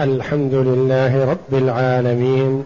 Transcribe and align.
الحمد 0.00 0.54
لله 0.54 1.30
رب 1.30 1.54
العالمين 1.54 2.64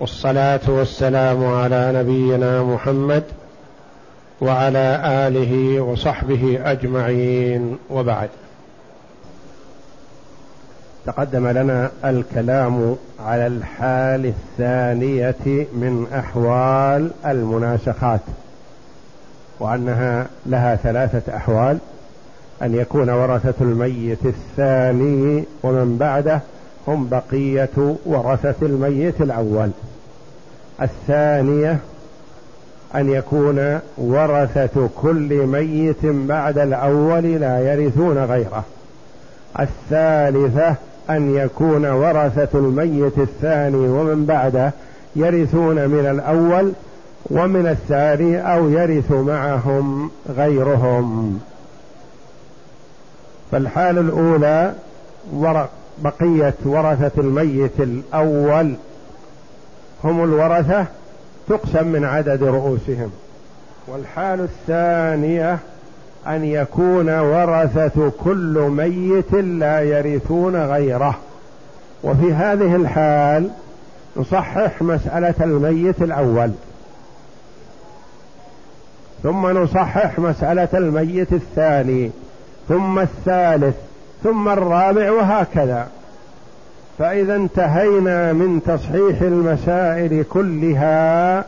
والصلاة 0.00 0.60
والسلام 0.68 1.44
على 1.44 1.92
نبينا 1.94 2.62
محمد 2.62 3.22
وعلى 4.40 5.00
آله 5.04 5.80
وصحبه 5.80 6.60
أجمعين 6.64 7.78
وبعد. 7.90 8.28
تقدم 11.06 11.46
لنا 11.48 11.90
الكلام 12.04 12.96
على 13.20 13.46
الحال 13.46 14.26
الثانية 14.26 15.66
من 15.72 16.06
أحوال 16.14 17.10
المناسخات 17.26 18.20
وأنها 19.60 20.26
لها 20.46 20.76
ثلاثة 20.76 21.36
أحوال. 21.36 21.78
أن 22.62 22.74
يكون 22.74 23.10
ورثة 23.10 23.54
الميت 23.60 24.26
الثاني 24.26 25.44
ومن 25.62 25.96
بعده 26.00 26.40
هم 26.88 27.08
بقية 27.08 27.96
ورثة 28.06 28.54
الميت 28.62 29.20
الأول. 29.20 29.70
الثانية 30.82 31.78
أن 32.94 33.10
يكون 33.10 33.78
ورثة 33.98 34.88
كل 35.02 35.46
ميت 35.46 36.06
بعد 36.06 36.58
الأول 36.58 37.22
لا 37.22 37.72
يرثون 37.72 38.18
غيره. 38.18 38.64
الثالثة 39.60 40.74
أن 41.10 41.34
يكون 41.34 41.86
ورثة 41.86 42.58
الميت 42.58 43.18
الثاني 43.18 43.88
ومن 43.88 44.24
بعده 44.26 44.72
يرثون 45.16 45.88
من 45.88 46.06
الأول 46.10 46.72
ومن 47.30 47.66
الثاني 47.66 48.54
أو 48.54 48.68
يرث 48.68 49.10
معهم 49.10 50.10
غيرهم. 50.36 51.40
فالحال 53.52 53.98
الأولى 53.98 54.74
بقية 55.98 56.54
ورثة 56.64 57.20
الميت 57.20 57.80
الأول. 57.80 58.74
هم 60.04 60.24
الورثة 60.24 60.86
تقسم 61.48 61.86
من 61.86 62.04
عدد 62.04 62.42
رؤوسهم. 62.42 63.10
والحال 63.88 64.40
الثانية 64.40 65.58
أن 66.26 66.44
يكون 66.44 67.18
ورثة 67.18 68.12
كل 68.24 68.70
ميت 68.70 69.34
لا 69.34 69.80
يرثون 69.80 70.56
غيره. 70.56 71.18
وفي 72.04 72.32
هذه 72.32 72.76
الحال 72.76 73.50
نصحح 74.16 74.82
مسألة 74.82 75.34
الميت 75.40 76.02
الأول. 76.02 76.50
ثم 79.22 79.58
نصحح 79.58 80.18
مسألة 80.18 80.68
الميت 80.74 81.32
الثاني. 81.32 82.10
ثم 82.68 82.98
الثالث 82.98 83.74
ثم 84.24 84.48
الرابع 84.48 85.10
وهكذا. 85.10 85.88
فإذا 86.98 87.36
انتهينا 87.36 88.32
من 88.32 88.62
تصحيح 88.66 89.20
المسائل 89.20 90.24
كلها 90.24 91.44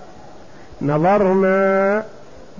نظرنا 0.82 2.02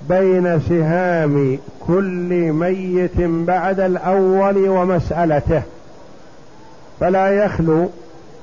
بين 0.09 0.59
سهام 0.69 1.59
كل 1.87 2.51
ميت 2.51 3.21
بعد 3.21 3.79
الأول 3.79 4.69
ومسألته. 4.69 5.61
فلا 6.99 7.27
يخلو 7.27 7.89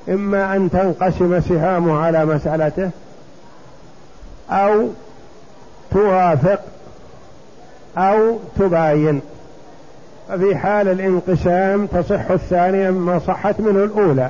إما 0.09 0.55
أن 0.55 0.69
تنقسم 0.69 1.39
سهامه 1.39 1.99
على 1.99 2.25
مسألته 2.25 2.89
أو 4.49 4.87
توافق 5.91 6.59
أو 7.97 8.37
تباين. 8.59 9.21
ففي 10.29 10.55
حال 10.55 10.87
الانقسام 10.87 11.85
تصح 11.85 12.31
الثانية 12.31 12.89
مما 12.89 13.19
صحت 13.19 13.59
منه 13.59 13.83
الأولى. 13.83 14.29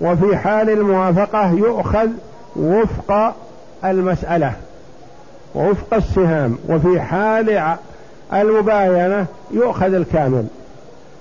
وفي 0.00 0.36
حال 0.36 0.70
الموافقة 0.70 1.52
يؤخذ 1.52 2.08
وفق 2.56 3.34
المسألة 3.84 4.52
ووفق 5.54 5.94
السهام. 5.94 6.58
وفي 6.68 7.00
حال 7.00 7.76
المباينة 8.32 9.26
يؤخذ 9.50 9.94
الكامل. 9.94 10.46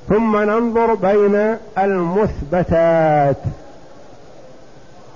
ثم 0.09 0.37
ننظر 0.37 0.93
بين 0.93 1.57
المثبتات 1.77 3.37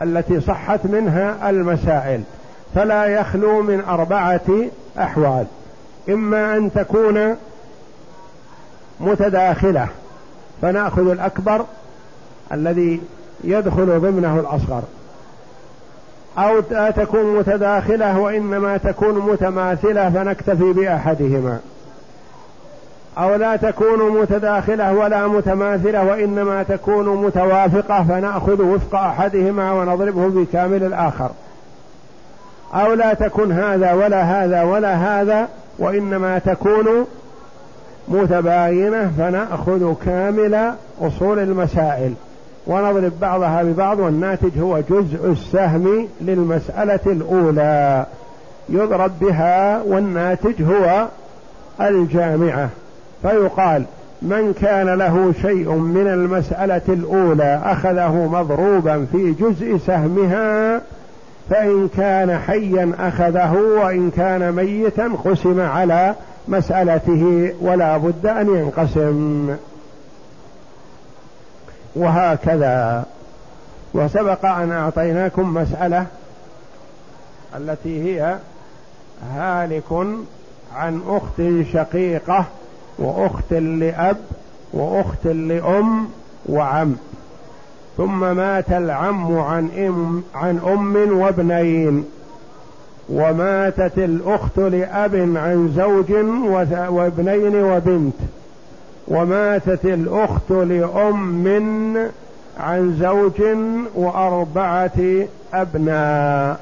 التي 0.01 0.41
صحت 0.41 0.79
منها 0.83 1.49
المسائل. 1.49 2.21
فلا 2.75 3.05
يخلو 3.05 3.61
من 3.61 3.81
أربعة 3.81 4.41
أحوال. 4.99 5.45
إما 6.09 6.57
أن 6.57 6.71
تكون 6.73 7.35
متداخلة 8.99 9.87
فنأخذ 10.61 11.09
الأكبر 11.11 11.65
الذي 12.51 13.01
يدخل 13.43 13.99
ضمنه 13.99 14.39
الأصغر. 14.39 14.83
أو 16.37 16.63
لا 16.71 16.91
تكون 16.91 17.39
متداخلة 17.39 18.19
وإنما 18.19 18.77
تكون 18.77 19.19
متماثلة 19.31 20.09
فنكتفي 20.09 20.73
بأحدهما. 20.73 21.59
أو 23.17 23.35
لا 23.35 23.55
تكون 23.55 24.21
متداخلة 24.21 24.93
ولا 24.93 25.27
متماثلة 25.27 26.03
وإنما 26.03 26.63
تكون 26.63 27.25
متوافقة 27.25 28.03
فنأخذ 28.03 28.61
وفق 28.61 28.95
أحدهما 28.95 29.71
ونضربه 29.71 30.27
بكامل 30.27 30.83
الآخر. 30.83 31.29
أو 32.73 32.93
لا 32.93 33.13
تكن 33.13 33.51
هذا 33.51 33.93
ولا 33.93 34.21
هذا 34.21 34.63
ولا 34.63 34.95
هذا 34.95 35.47
وإنما 35.79 36.39
تكون 36.39 37.05
متباينة 38.09 39.11
فنأخذ 39.17 39.93
كامل 40.05 40.71
أصول 41.01 41.39
المسائل 41.39 42.13
ونضرب 42.67 43.11
بعضها 43.21 43.63
ببعض 43.63 43.99
والناتج 43.99 44.59
هو 44.59 44.79
جزء 44.89 45.31
السهم 45.31 46.07
للمسألة 46.21 46.99
الأولى. 47.05 48.05
يضرب 48.69 49.11
بها 49.21 49.81
والناتج 49.81 50.61
هو 50.63 51.07
الجامعة. 51.81 52.69
فيقال 53.21 53.83
من 54.21 54.53
كان 54.53 54.89
له 54.89 55.33
شيء 55.41 55.71
من 55.71 56.07
المسألة 56.07 56.81
الأولى 56.89 57.61
أخذه 57.63 58.29
مضروبا 58.31 59.05
في 59.11 59.31
جزء 59.31 59.77
سهمها 59.77 60.81
فإن 61.49 61.89
كان 61.97 62.37
حيا 62.37 62.91
أخذه 62.99 63.53
وإن 63.83 64.11
كان 64.11 64.51
ميتا 64.51 65.11
قسم 65.25 65.61
على 65.61 66.15
مسألته 66.49 67.53
ولا 67.61 67.97
بد 67.97 68.25
أن 68.25 68.47
ينقسم. 68.47 69.55
وهكذا. 71.95 73.05
وسبق 73.93 74.45
أن 74.45 74.71
أعطيناكم 74.71 75.53
مسألة 75.53 76.05
التي 77.57 78.03
هي 78.03 78.38
هالك 79.33 79.91
عن 80.75 81.01
أخت 81.07 81.41
شقيقة 81.73 82.45
وأخت 82.99 83.53
لأب 83.53 84.17
وأخت 84.73 85.25
لأم 85.25 86.07
وعم. 86.45 86.95
ثم 87.97 88.35
مات 88.35 88.71
العم 88.71 89.38
عن 89.38 89.69
أم 89.77 90.23
عن 90.35 90.59
أم 90.59 91.19
وابنين. 91.19 92.05
وماتت 93.11 93.97
الأخت 93.97 94.57
لأب 94.57 95.15
عن 95.15 95.73
زوج 95.75 96.11
وابنين 96.89 97.63
وبنت. 97.63 98.15
وماتت 99.07 99.85
الأخت 99.85 100.51
لأم 100.51 101.97
عن 102.59 102.97
زوج 102.99 103.41
وأربعة 103.95 105.27
أبناء. 105.53 106.59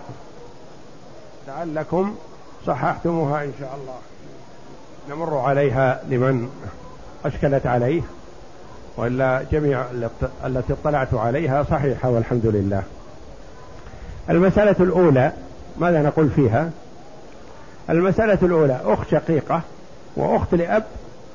لعلكم 1.47 2.15
صححتموها 2.67 3.43
إن 3.43 3.51
شاء 3.59 3.77
الله. 3.81 3.95
نمر 5.09 5.37
عليها 5.37 6.01
لمن 6.09 6.49
أشكلت 7.25 7.65
عليه 7.65 8.01
وإلا 8.97 9.43
جميع 9.51 9.83
التي 10.45 10.73
اطلعت 10.73 11.13
عليها 11.13 11.63
صحيحة 11.63 12.09
والحمد 12.09 12.45
لله. 12.45 12.83
المسألة 14.29 14.75
الأولى 14.79 15.31
ماذا 15.79 16.01
نقول 16.01 16.29
فيها؟ 16.29 16.69
المسألة 17.89 18.37
الأولى 18.41 18.79
أخت 18.85 19.07
شقيقة 19.11 19.61
وأخت 20.15 20.55
لأب 20.55 20.83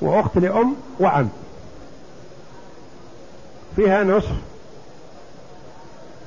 وأخت 0.00 0.39
لأم 0.39 0.75
وعم. 1.00 1.29
فيها 3.77 4.05
نصف 4.05 4.33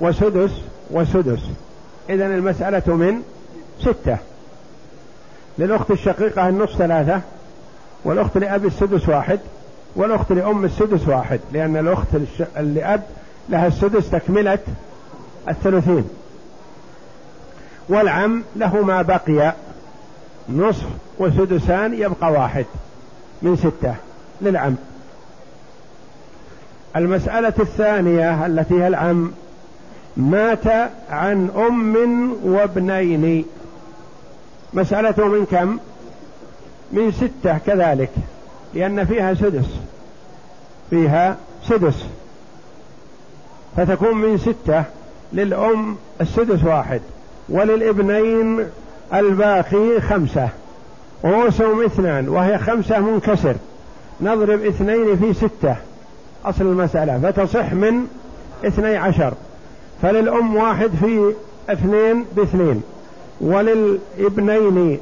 وسدس 0.01 0.51
وسدس. 0.91 1.39
إذا 2.09 2.25
المسألة 2.25 2.95
من 2.95 3.21
ستة. 3.79 4.17
للأخت 5.57 5.91
الشقيقة 5.91 6.50
النصف 6.50 6.77
ثلاثة 6.77 7.21
والأخت 8.06 8.38
لأب 8.38 8.65
السدس 8.65 9.09
واحد 9.09 9.39
والأخت 9.95 10.31
لأم 10.31 10.65
السدس 10.65 11.07
واحد 11.07 11.39
لأن 11.53 11.77
الأخت 11.77 12.07
لأب 12.56 13.03
لها 13.50 13.67
السدس 13.67 14.09
تكملة 14.09 14.59
الثلثين 15.50 16.09
والعم 17.89 18.43
له 18.55 18.81
ما 18.81 19.01
بقي 19.01 19.53
نصف 20.49 20.85
وسدسان 21.19 21.93
يبقى 21.93 22.31
واحد 22.31 22.65
من 23.41 23.55
ستة 23.55 23.95
للعم. 24.41 24.75
المسألة 26.95 27.53
الثانية 27.59 28.45
التي 28.45 28.73
هي 28.73 28.87
العم 28.87 29.31
مات 30.17 30.67
عن 31.09 31.49
أم 31.57 32.35
وابنين. 32.43 33.45
مسألته 34.73 35.27
من 35.27 35.45
كم؟ 35.45 35.77
من 36.91 37.11
ستة 37.11 37.57
كذلك 37.57 38.11
لأن 38.73 39.05
فيها 39.05 39.33
سدس 39.33 39.67
فيها 40.89 41.38
سدس. 41.69 42.05
فتكون 43.77 44.17
من 44.17 44.38
ستة 44.38 44.83
للأم 45.33 45.97
السدس 46.21 46.63
واحد. 46.63 47.01
وللابنين 47.50 48.65
الباقي 49.13 50.01
خمسة. 50.01 50.50
رؤوسهم 51.25 51.83
اثنان 51.83 52.30
وهي 52.30 52.57
خمسة 52.57 53.00
منكسر. 53.00 53.56
نضرب 54.21 54.65
اثنين 54.65 55.18
في 55.18 55.33
ستة. 55.33 55.75
أصل 56.45 56.62
المسألة. 56.62 57.19
فتصح 57.19 57.74
من 57.74 58.07
اثني 58.65 58.97
عشر. 58.97 59.33
فللأم 60.01 60.56
واحد 60.56 60.89
في 61.01 61.33
اثنين 61.69 62.25
باثنين. 62.36 62.83
وللابنين 63.42 65.00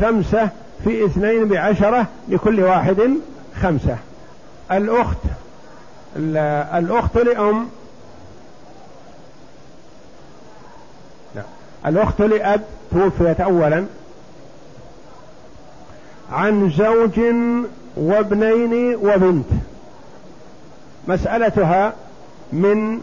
خمسة 0.00 0.48
في 0.84 1.04
اثنين 1.04 1.48
بعشرة 1.48 2.06
لكل 2.28 2.60
واحد 2.60 2.96
خمسة. 3.62 3.96
الأخت 4.72 5.18
الأخت 6.74 7.16
لأم 7.18 7.66
الأخت 11.86 12.20
لأب 12.20 12.64
توفيت 12.90 13.40
أولا 13.40 13.84
عن 16.32 16.70
زوج 16.70 17.20
وابنين 17.96 18.96
وبنت 18.96 19.46
مسألتها 21.08 21.92
من 22.52 23.00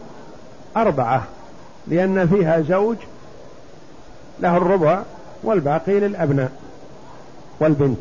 أربعة 0.77 1.24
لأن 1.88 2.27
فيها 2.27 2.62
زوج 2.62 2.98
له 4.39 4.57
الربع 4.57 5.01
والباقي 5.44 6.00
للأبناء 6.00 6.51
والبنت. 7.60 8.00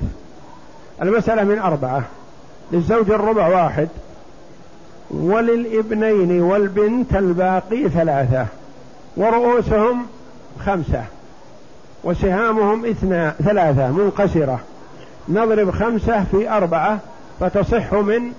المسألة 1.02 1.44
من 1.44 1.58
أربعة 1.58 2.02
للزوج 2.72 3.10
الربع 3.10 3.48
واحد 3.48 3.88
وللابنين 5.10 6.42
والبنت 6.42 7.16
الباقي 7.16 7.88
ثلاثة 7.88 8.46
ورؤوسهم 9.16 10.06
خمسة 10.66 11.04
وسهامهم 12.04 12.86
اثنا 12.86 13.34
ثلاثة 13.44 13.90
منقسرة 13.90 14.60
نضرب 15.28 15.70
خمسة 15.70 16.24
في 16.24 16.50
أربعة 16.50 16.98
فتصح 17.40 17.94
من 17.94 18.32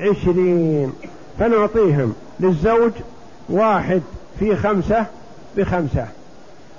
عشرين. 0.00 0.92
فنعطيهم 1.38 2.14
للزوج 2.40 2.92
واحد 3.48 4.02
في 4.38 4.56
خمسة 4.56 5.06
بخمسة. 5.56 6.06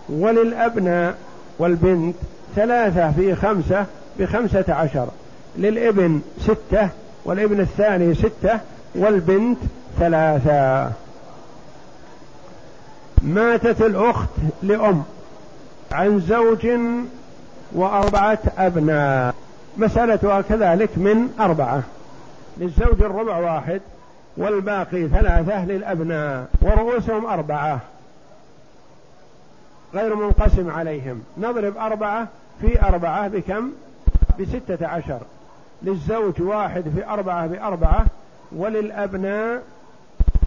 وللأبناء 0.09 1.15
والبنت 1.59 2.15
ثلاثة 2.55 3.11
في 3.11 3.35
خمسة 3.35 3.85
بخمسة 4.19 4.65
عشر. 4.69 5.07
للابن 5.57 6.21
ستة 6.39 6.89
والابن 7.25 7.59
الثاني 7.59 8.15
ستة 8.15 8.59
والبنت 8.95 9.57
ثلاثة. 9.99 10.91
ماتت 13.23 13.81
الأخت 13.81 14.29
لأم 14.63 15.03
عن 15.91 16.19
زوج 16.19 16.67
وأربعة 17.71 18.39
أبناء. 18.57 19.35
مسألتها 19.77 20.41
كذلك 20.41 20.97
من 20.97 21.35
أربعة. 21.39 21.83
للزوج 22.57 23.01
الربع 23.01 23.37
واحد 23.37 23.81
والباقي 24.37 25.07
ثلاثة 25.07 25.65
للأبناء 25.65 26.45
ورؤوسهم 26.61 27.25
أربعة. 27.25 27.79
غير 29.93 30.15
منقسم 30.15 30.69
عليهم. 30.69 31.23
نضرب 31.37 31.77
أربعة 31.77 32.27
في 32.61 32.81
أربعة 32.81 33.27
بكم؟ 33.27 33.71
بستة 34.39 34.87
عشر. 34.87 35.19
للزوج 35.83 36.41
واحد 36.41 36.83
في 36.95 37.05
أربعة 37.07 37.47
بأربعة 37.47 38.05
وللأبناء 38.51 39.63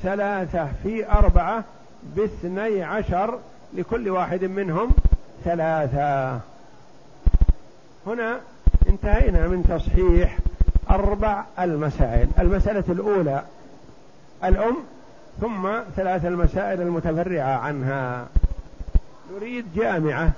ثلاثة 0.02 0.68
في 0.82 1.10
أربعة 1.10 1.64
باثني 2.16 2.82
عشر 2.82 3.38
لكل 3.74 4.10
واحد 4.10 4.44
منهم 4.44 4.90
ثلاثة. 5.44 6.40
هنا 8.06 8.40
انتهينا 8.88 9.48
من 9.48 9.64
تصحيح 9.68 10.38
أربع 10.90 11.44
المسائل. 11.58 12.28
المسألة 12.38 12.84
الأولى 12.88 13.42
الأم 14.44 14.76
ثم 15.40 15.68
ثلاث 15.96 16.24
المسائل 16.24 16.80
المتفرعة 16.80 17.58
عنها. 17.58 18.26
نريد 19.34 19.64
جامعة. 19.76 20.30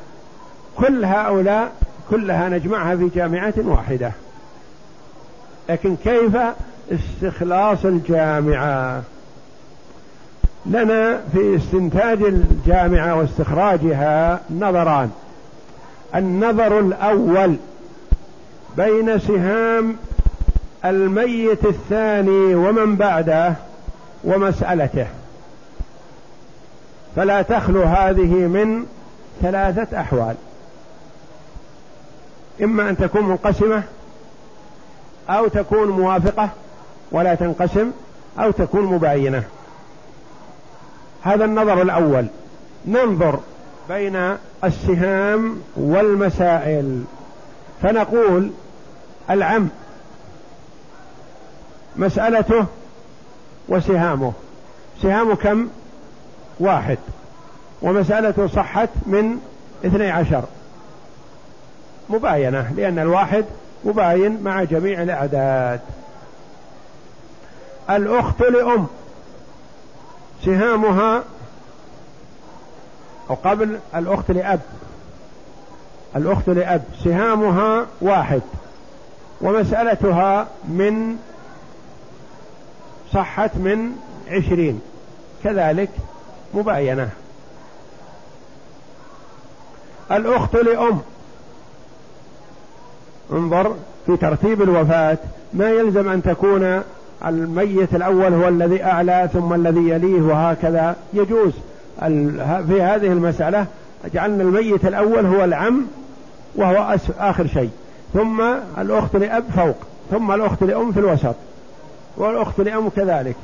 كل 0.76 1.04
هؤلاء 1.04 1.72
كلها 2.10 2.48
نجمعها 2.48 2.96
في 2.96 3.08
جامعة 3.08 3.54
واحدة. 3.56 4.12
لكن 5.69 5.96
كيف 5.96 6.36
استخلاص 6.92 7.84
الجامعة؟ 7.84 9.02
لنا 10.70 11.20
في 11.32 11.56
استنتاج 11.56 12.22
الجامعة 12.22 13.14
واستخراجها 13.14 14.40
نظران. 14.50 15.10
النظر 16.14 16.78
الأول 16.78 17.56
بين 18.76 19.18
سهام 19.18 19.96
الميت 20.84 21.64
الثاني 21.64 22.54
ومن 22.54 22.96
بعده 22.96 23.54
ومسألته. 24.24 25.06
فلا 27.16 27.42
تخلو 27.42 27.82
هذه 27.82 28.32
من 28.34 28.86
ثلاثة 29.42 30.00
أحوال. 30.00 30.34
إما 32.62 32.90
أن 32.90 32.96
تكون 32.96 33.28
منقسمة 33.28 33.82
أو 35.30 35.48
تكون 35.48 35.88
موافقة 35.88 36.48
ولا 37.12 37.34
تنقسم 37.34 37.90
أو 38.38 38.50
تكون 38.50 38.82
مباينة. 38.82 39.42
هذا 41.22 41.44
النظر 41.44 41.82
الأول. 41.82 42.26
ننظر 42.86 43.40
بين 43.88 44.36
السهام 44.64 45.62
والمسائل. 45.76 47.04
فنقول 47.82 48.50
العم 49.30 49.68
مسألته 51.96 52.66
وسهامه. 53.68 54.32
سهام 55.02 55.34
كم؟ 55.34 55.68
واحد. 56.60 56.98
ومسألته 57.82 58.46
صحت 58.46 58.88
من 59.06 59.38
اثني 59.84 60.10
عشر. 60.10 60.44
مباينة 62.08 62.72
لأن 62.76 62.98
الواحد 62.98 63.44
مباين 63.84 64.43
مع 64.43 64.64
جميع 64.64 65.02
الأعداد. 65.02 65.81
الأخت 67.91 68.43
لأم. 68.43 68.86
سهامها 70.44 71.22
أو 73.31 73.34
قبل 73.34 73.78
الأخت 73.94 74.31
لأب. 74.31 74.60
الأخت 76.16 76.48
لأب. 76.48 76.82
سهامها 77.05 77.86
واحد. 78.00 78.43
ومسألتها 79.40 80.46
من 80.64 81.16
صحت 83.12 83.56
من 83.56 83.93
عشرين. 84.28 84.81
كذلك 85.44 85.90
مباينة. 86.55 87.10
الأخت 90.12 90.55
لأم. 90.55 91.00
انظر 93.32 93.76
في 94.06 94.16
ترتيب 94.16 94.62
الوفاة. 94.62 95.19
ما 95.52 95.70
يلزم 95.70 96.08
أن 96.08 96.22
تكون 96.22 96.82
الميت 97.27 97.94
الأول 97.94 98.35
هو 98.35 98.49
الذي 98.49 98.85
أعلى 98.85 99.29
ثم 99.32 99.55
الذي 99.55 99.89
يليه 99.89 100.20
وهكذا 100.20 100.96
يجوز. 101.15 101.53
في 102.67 102.82
هذه 102.82 103.06
المسألة 103.06 103.67
جعلنا 104.15 104.43
الميت 104.43 104.85
الأول 104.85 105.27
هو 105.27 105.44
العم 105.44 105.87
وهو 106.55 106.96
آخر 107.19 107.46
شيء. 107.46 107.70
ثم 108.15 108.43
الأخت 108.79 109.17
لأب 109.17 109.44
فوق 109.56 109.77
ثم 110.11 110.32
الأخت 110.32 110.63
لأم 110.63 110.93
في 110.93 111.01
الوسط 111.01 111.35
والأخت 112.17 112.61
لأم 112.61 112.89
كذلك. 112.89 113.37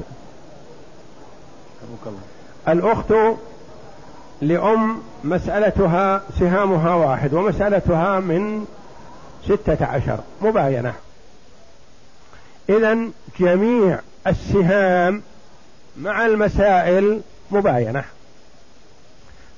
الأخت 2.69 3.15
لأم 4.43 4.97
مسألتها 5.25 6.23
سهامها 6.41 6.95
واحد 6.95 7.35
ومسألتها 7.35 8.21
من 8.21 8.65
ستة 9.45 9.87
عشر 9.87 10.19
مباينة. 10.43 10.93
إذا 12.69 12.99
جميع 13.41 13.99
السهام 14.27 15.23
مع 15.97 16.27
المسائل 16.27 17.21
مباينة. 17.51 18.05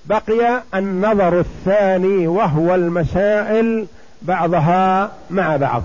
بقي 0.04 0.62
النظر 0.74 1.40
الثاني 1.40 2.26
وهو 2.26 2.74
المسائل 2.74 3.86
بعضها 4.22 5.12
مع 5.30 5.56
بعض. 5.56 5.82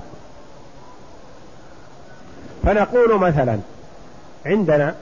فنقول 2.63 3.19
مثلا 3.19 3.59
عندنا 4.45 4.95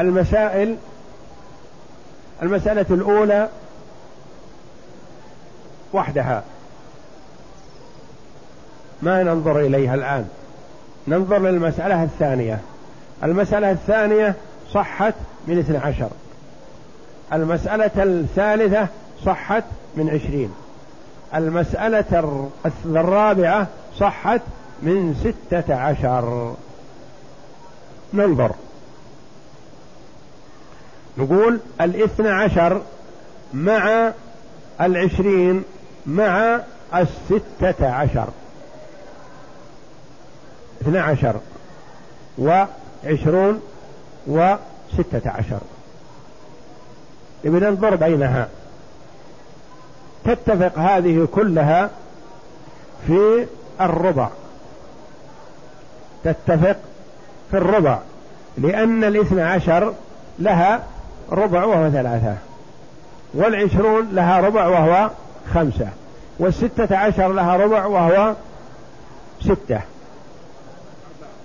المسائل 0.00 0.76
المسألة 2.42 2.86
الأولى 2.90 3.48
وحدها. 5.92 6.44
ما 9.02 9.22
ننظر 9.22 9.60
إليها 9.60 9.94
الآن؟ 9.94 10.28
ننظر 11.08 11.38
للمسألة 11.38 12.02
الثانية. 12.02 12.58
المسألة 13.24 13.70
الثانية 13.70 14.34
صحت 14.72 15.14
من 15.46 15.58
اثنى 15.58 15.78
عشر. 15.78 16.08
المسألة 17.32 17.90
الثالثة 17.96 18.86
صحت 19.24 19.64
من 19.96 20.10
عشرين. 20.10 20.54
المسألة 21.34 22.48
الرابعة 22.86 23.66
صحت 23.98 24.40
من 24.82 25.14
ستة 25.14 25.74
عشر. 25.74 26.54
ننظر. 28.14 28.52
نقول 31.18 31.60
الاثنى 31.80 32.28
عشر 32.28 32.82
مع 33.54 34.12
العشرين 34.80 35.62
مع 36.06 36.60
الستة 36.94 37.90
عشر. 37.90 38.28
اثنى 40.80 40.98
عشر 40.98 41.36
وعشرون 42.38 43.62
وستة 44.26 45.30
عشر. 45.30 45.60
إذا 47.44 47.70
ننظر 47.70 47.96
بينها. 47.96 48.48
تتفق 50.24 50.78
هذه 50.78 51.28
كلها 51.34 51.90
في 53.06 53.46
الربع. 53.80 54.28
تتفق 56.24 56.76
في 57.50 57.56
الربع 57.56 57.98
لأن 58.58 59.04
الاثنى 59.04 59.42
عشر 59.42 59.94
لها 60.38 60.84
ربع 61.32 61.64
وهو 61.64 61.90
ثلاثة 61.90 62.34
والعشرون 63.34 64.08
لها 64.12 64.40
ربع 64.40 64.66
وهو 64.66 65.10
خمسة 65.54 65.88
والستة 66.38 66.96
عشر 66.96 67.32
لها 67.32 67.56
ربع 67.56 67.86
وهو 67.86 68.34
ستة. 69.40 69.80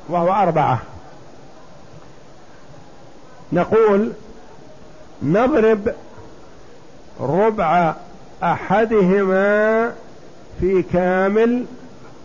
وهو 0.10 0.34
أربعة. 0.34 0.80
نقول 3.54 4.12
نضرب 5.24 5.94
ربع 7.20 7.94
أحدهما 8.44 9.92
في 10.60 10.84
كامل 10.94 11.66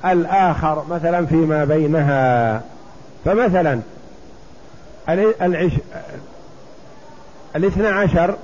الآخر 0.04 0.84
مثلا 0.90 1.26
فيما 1.26 1.64
بينها. 1.64 2.62
فمثلا 3.24 3.80
العش... 5.42 5.72
الاثنى 7.56 7.86
عشر 7.86 8.36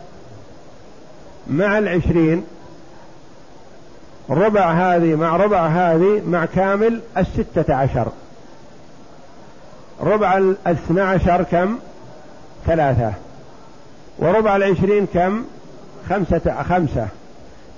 مع 1.47 1.79
العشرين 1.79 2.45
ربع 4.31 4.73
هذه 4.73 5.15
مع 5.15 5.37
ربع 5.37 5.67
هذه 5.67 6.23
مع 6.27 6.45
كامل 6.45 7.01
الستة 7.17 7.75
عشر. 7.75 8.09
ربع 10.01 10.37
الاثنى 10.37 11.01
عشر 11.01 11.43
كم؟ 11.43 11.79
ثلاثة. 12.67 13.13
وربع 14.19 14.57
العشرين 14.57 15.07
كم؟ 15.07 15.45
خمسة 16.11 16.63
خمسة. 16.63 17.09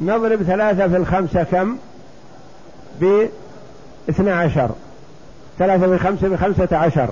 نضرب 0.00 0.42
ثلاثة 0.42 0.88
في 0.88 0.96
الخمسة 0.96 1.42
كم؟ 1.42 1.76
باثنى 3.00 4.30
عشر. 4.30 4.70
ثلاثة 5.58 5.96
في 5.96 5.98
خمسة 5.98 6.28
بخمسة 6.28 6.76
عشر. 6.76 7.10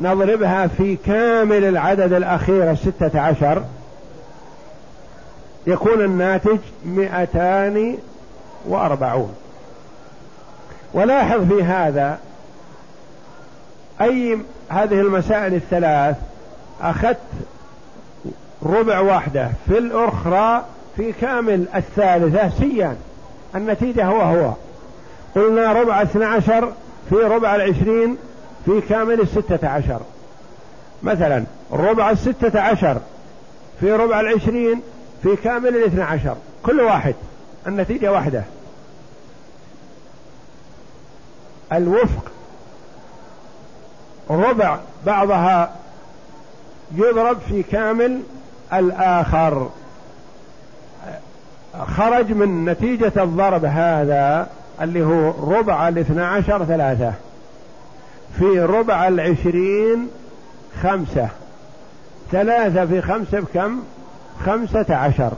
نضربها 0.00 0.66
في 0.66 0.96
كامل 0.96 1.64
العدد 1.64 2.12
الأخير 2.12 2.70
الستة 2.70 3.20
عشر. 3.20 3.62
يكون 5.66 6.04
الناتج 6.04 6.58
مئتان 6.84 7.98
وأربعون. 8.68 9.34
ولاحظ 10.94 11.52
في 11.52 11.62
هذا 11.62 12.18
أي 14.00 14.38
هذه 14.68 15.00
المسائل 15.00 15.54
الثلاث؟ 15.54 16.16
أخذت 16.80 17.18
ربع 18.62 18.98
واحدة 19.00 19.50
في 19.68 19.78
الأخرى 19.78 20.64
في 20.96 21.12
كامل 21.12 21.66
الثالثة 21.74 22.48
سيان 22.48 22.96
النتيجة 23.54 24.06
هو 24.06 24.20
هو. 24.20 24.52
قلنا 25.34 25.72
ربع 25.72 26.02
اثنى 26.02 26.24
عشر 26.24 26.72
في 27.10 27.14
ربع 27.14 27.54
العشرين 27.54 28.16
في 28.64 28.80
كامل 28.80 29.20
الستة 29.20 29.68
عشر. 29.68 30.00
مثلا 31.02 31.44
ربع 31.72 32.10
الستة 32.10 32.60
عشر 32.60 33.00
في 33.80 33.92
ربع 33.92 34.20
العشرين 34.20 34.80
في 35.22 35.36
كامل 35.36 35.68
الاثنى 35.68 36.02
عشر. 36.02 36.36
كل 36.62 36.80
واحد. 36.80 37.14
النتيجة 37.66 38.12
واحدة. 38.12 38.42
الوفق. 41.72 42.35
ربع 44.30 44.78
بعضها 45.06 45.70
يضرب 46.94 47.38
في 47.48 47.62
كامل 47.62 48.20
الآخر. 48.72 49.68
خرج 51.86 52.32
من 52.32 52.64
نتيجة 52.64 53.12
الضرب 53.16 53.64
هذا 53.64 54.48
اللي 54.82 55.04
هو 55.04 55.50
ربع 55.58 55.88
الاثنى 55.88 56.22
عشر 56.22 56.64
ثلاثة 56.64 57.12
في 58.38 58.60
ربع 58.60 59.08
العشرين 59.08 60.08
خمسة. 60.82 61.28
ثلاثة 62.32 62.86
في 62.86 63.02
خمسة 63.02 63.40
بكم؟ 63.40 63.82
خمسة 64.46 64.96
عشر. 64.96 65.32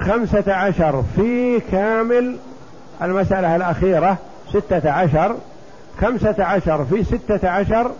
خمسة 0.00 0.54
عشر 0.54 1.04
في 1.16 1.60
كامل 1.60 2.36
المسألة 3.02 3.56
الأخيرة 3.56 4.16
ستة 4.50 4.90
عشر. 4.90 5.36
خمسة 6.00 6.44
عشر 6.44 6.84
في 6.84 7.04
ستة 7.04 7.48
عشر 7.48 7.90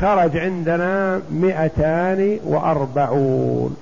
خرج 0.00 0.36
عندنا 0.36 1.20
مئتان 1.30 2.38
وأربعون. 2.44 3.76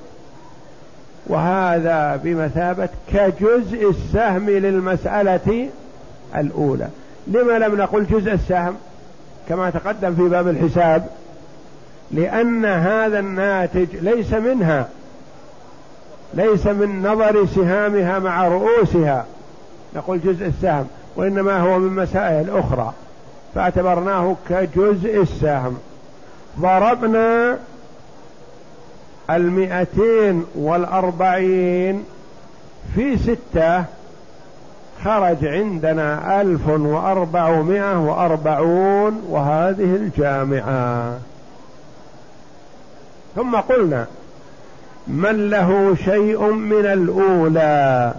وهذا 1.27 2.21
بمثابة 2.25 2.89
كجزء 3.13 3.91
السهم 3.91 4.51
للمسألة 4.51 5.69
الأولى. 6.37 6.89
لما 7.27 7.59
لم 7.59 7.75
نقل 7.75 8.07
جزء 8.07 8.33
السهم؟ 8.33 8.75
كما 9.49 9.71
تقدم 9.71 10.15
في 10.15 10.23
باب 10.23 10.49
الحساب. 10.49 11.07
لأن 12.11 12.65
هذا 12.65 13.19
الناتج 13.19 13.87
ليس 14.01 14.33
منها. 14.33 14.89
ليس 16.35 16.67
من 16.67 17.03
نظر 17.03 17.47
سهامها 17.47 18.19
مع 18.19 18.49
رؤوسها. 18.49 19.25
نقول 19.97 20.21
جزء 20.21 20.47
السهم 20.47 20.87
وإنما 21.17 21.61
هو 21.61 21.79
من 21.79 22.03
مسائل 22.03 22.51
أخرى. 22.51 22.93
فاعتبرناه 23.57 24.37
كجزء 24.49 25.23
السهم. 25.23 25.79
ضربنا 26.61 27.59
المئتين 29.31 30.45
والأربعين 30.55 32.05
في 32.95 33.19
ستة 33.19 33.85
خرج 35.05 35.45
عندنا 35.45 36.41
ألف 36.41 36.69
وأربعمائة 36.69 37.99
وأربعون 37.99 39.23
وهذه 39.29 39.97
الجامعة. 39.97 41.19
ثم 43.37 43.57
قلنا 43.57 44.07
من 45.07 45.51
له 45.51 45.97
شيء 46.05 46.53
من 46.53 46.87
الأولى؟ 46.87 48.15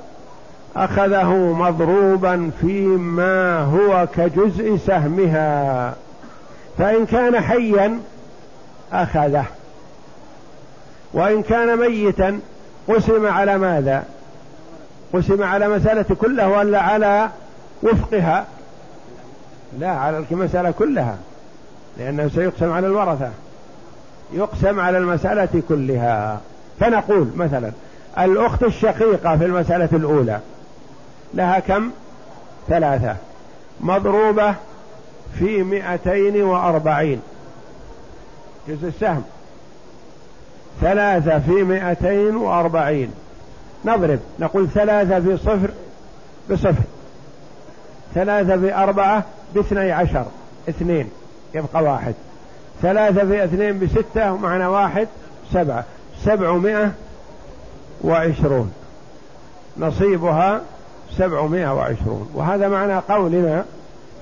أخذه 0.78 1.34
مضروبا 1.34 2.52
فيما 2.62 3.60
هو 3.60 4.08
كجزء 4.16 4.78
سهمها. 4.78 5.94
فإن 6.78 7.06
كان 7.06 7.40
حيا 7.40 8.00
أخذه. 8.94 9.46
وإن 11.14 11.44
كان 11.44 11.80
ميتا 11.80 12.40
قسم 12.88 13.28
على 13.28 13.58
ماذا؟ 13.58 14.04
قسم 15.14 15.44
على 15.44 15.68
مسألة 15.68 16.16
كلها 16.22 16.48
ولا 16.48 16.82
على 16.82 17.30
وفقها؟ 17.84 18.46
لا 19.80 19.90
على 19.90 20.24
المسألة 20.32 20.72
كلها 20.72 21.18
لأنه 21.98 22.28
سيقسم 22.36 22.72
على 22.72 22.88
الورثة. 22.88 23.30
يقسم 24.34 24.80
على 24.80 24.98
المسألة 24.98 25.62
كلها. 25.70 26.42
فنقول 26.80 27.28
مثلا 27.36 27.72
الأخت 28.20 28.64
الشقيقة 28.64 29.38
في 29.38 29.46
المسألة 29.46 29.90
الأولى. 29.94 30.40
لها 31.34 31.60
كم؟ 31.60 31.92
ثلاثة. 32.68 33.16
مضروبة 33.82 34.56
في 35.40 35.64
مئتين 35.64 36.44
وأربعين. 36.44 37.22
جزء 38.68 38.88
السهم. 38.88 39.24
ثلاثة 40.82 41.40
في 41.40 41.64
مئتين 41.64 42.36
وأربعين. 42.36 43.12
نضرب. 43.86 44.20
نقول 44.40 44.70
ثلاثة 44.70 45.20
في 45.20 45.38
صفر 45.38 45.70
بصفر. 46.50 46.84
ثلاثة 48.16 48.58
في 48.58 48.76
أربعة 48.76 49.24
باثني 49.56 49.92
عشر. 49.92 50.26
اثنين. 50.70 51.10
يبقى 51.54 51.84
واحد. 51.84 52.14
ثلاثة 52.82 53.28
في 53.28 53.44
اثنين 53.44 53.80
بستة 53.80 54.34
ومعنى 54.34 54.68
واحد 54.68 55.08
سبعة. 55.54 55.86
سبعمائة 56.24 56.92
وعشرون. 58.04 58.74
نصيبها 59.78 60.62
سبعمائة 61.18 61.74
وعشرون. 61.74 62.30
وهذا 62.34 62.68
معنى 62.68 62.96
قولنا 62.96 63.66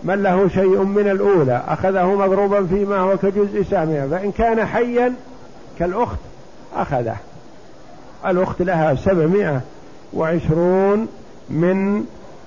من 0.04 0.24
له 0.24 0.48
شيء 0.48 0.84
من 0.84 1.12
الأولى 1.12 1.64
أخذه 1.68 2.16
مضروبا 2.16 2.66
فيما 2.66 2.98
هو 2.98 3.18
كجزء 3.18 3.64
سامها 3.64 4.08
فإن 4.08 4.32
كان 4.32 4.66
حيا 4.66 5.14
كالأخت 5.80 6.20
أخذه. 6.76 7.16
الأخت 8.26 8.62
لها 8.62 8.96
سبعمائة 8.96 9.62
وعشرون 10.14 11.08
من 11.50 12.06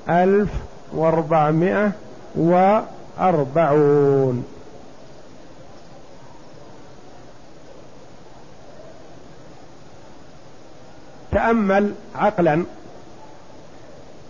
ألف 0.09 0.50
وأربعمائة 0.93 1.93
وأربعون. 2.37 4.45
تأمل 11.33 11.93
عقلا 12.14 12.64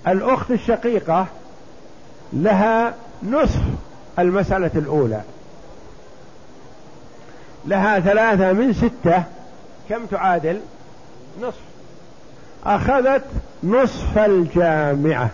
الأخت 0.09 0.51
الشقيقة 0.51 1.27
لها 2.33 2.95
نصف 3.23 3.61
المسألة 4.19 4.71
الأولى. 4.75 5.21
لها 7.67 8.01
ثلاثة 8.01 8.53
من 8.53 8.73
ستة 8.73 9.23
كم 9.89 10.07
تعادل؟ 10.07 10.61
نصف. 11.43 11.61
أخذت 12.67 13.25
نصف 13.65 14.19
الجامعة. 14.19 15.31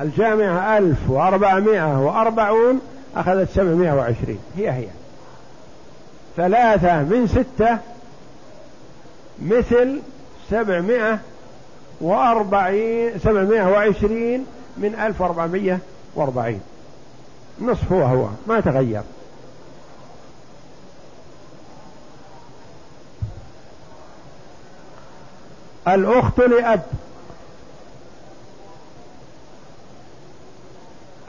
الجامعة 0.00 0.78
ألف 0.78 1.10
وأربعمائة 1.10 1.98
وأربعون 1.98 2.80
أخذت 3.16 3.50
سبعمائة 3.50 3.92
وعشرين. 3.92 4.38
هي 4.56 4.70
هي. 4.70 4.86
ثلاثة 6.36 7.02
من 7.02 7.26
ستة 7.26 7.78
مثل 9.42 10.00
سبعمائة 10.50 11.18
وأربعين 12.00 13.18
سبعمائة 13.18 13.70
وعشرين 13.70 14.46
من 14.76 14.94
ألف 14.94 15.20
وأربعمائة 15.20 15.78
وأربعين. 16.14 16.60
نصف 17.60 17.92
هو 17.92 18.02
هو 18.02 18.28
ما 18.46 18.60
تغير. 18.60 19.02
الأخت 25.88 26.40
لأب. 26.40 26.82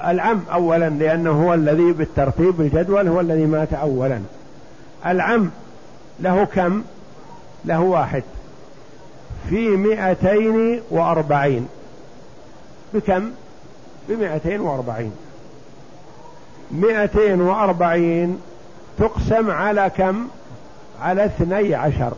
العم 0.06 0.44
أولا 0.54 0.90
لأنه 0.90 1.46
هو 1.46 1.54
الذي 1.54 1.92
بالترتيب 1.92 2.62
الجدول 2.62 3.08
هو 3.08 3.20
الذي 3.20 3.46
مات 3.46 3.74
أولا. 3.74 4.22
العم 5.06 5.52
له 6.20 6.46
كم؟ 6.46 6.84
له 7.66 7.82
واحد. 7.82 8.24
في 9.50 9.70
مئتين 9.70 10.82
وأربعين. 10.92 11.68
بكم؟ 12.94 13.32
بمئتين 14.10 14.62
وأربعين. 14.62 15.12
مئتين 16.72 17.42
وأربعين 17.42 18.42
تقسم 18.98 19.52
على 19.52 19.92
كم؟ 19.98 20.28
على 21.02 21.26
اثني 21.26 21.76
عشر 21.76 22.14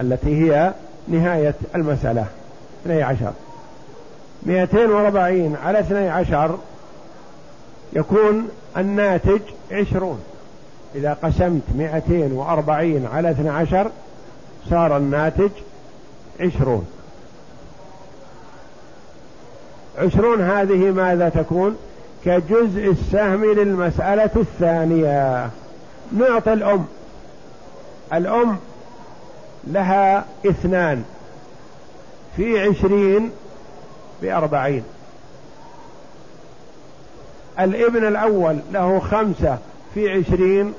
التي 0.00 0.52
هي 0.52 0.72
نهاية 1.08 1.54
المسألة. 1.74 2.26
اثني 2.82 3.02
عشر. 3.02 3.32
مئتين 4.42 4.90
وأربعين 4.90 5.56
على 5.56 5.80
اثني 5.80 6.08
عشر 6.08 6.58
يكون 7.92 8.48
الناتج 8.76 9.40
عشرون. 9.72 10.20
إذا 10.94 11.16
قسمت 11.22 11.62
مئتين 11.74 12.32
وأربعين 12.32 13.06
على 13.06 13.30
اثني 13.30 13.48
عشر 13.48 13.90
صار 14.70 14.96
الناتج 14.96 15.50
عشرون. 16.40 16.86
عشرون 19.98 20.40
هذه 20.40 20.90
ماذا 20.90 21.28
تكون؟ 21.28 21.76
كجزء 22.24 22.90
السهم 22.90 23.44
للمسألة 23.44 24.30
الثانية. 24.36 25.50
نعطي 26.12 26.52
الأم. 26.52 26.86
الأم 28.12 28.56
لها 29.66 30.24
اثنان. 30.46 31.04
في 32.36 32.60
عشرين 32.60 33.30
بأربعين. 34.22 34.84
الابن 37.60 38.06
الأول 38.06 38.58
له 38.72 38.98
خمسة 38.98 39.58
في 39.94 40.10
عشرين 40.10 40.74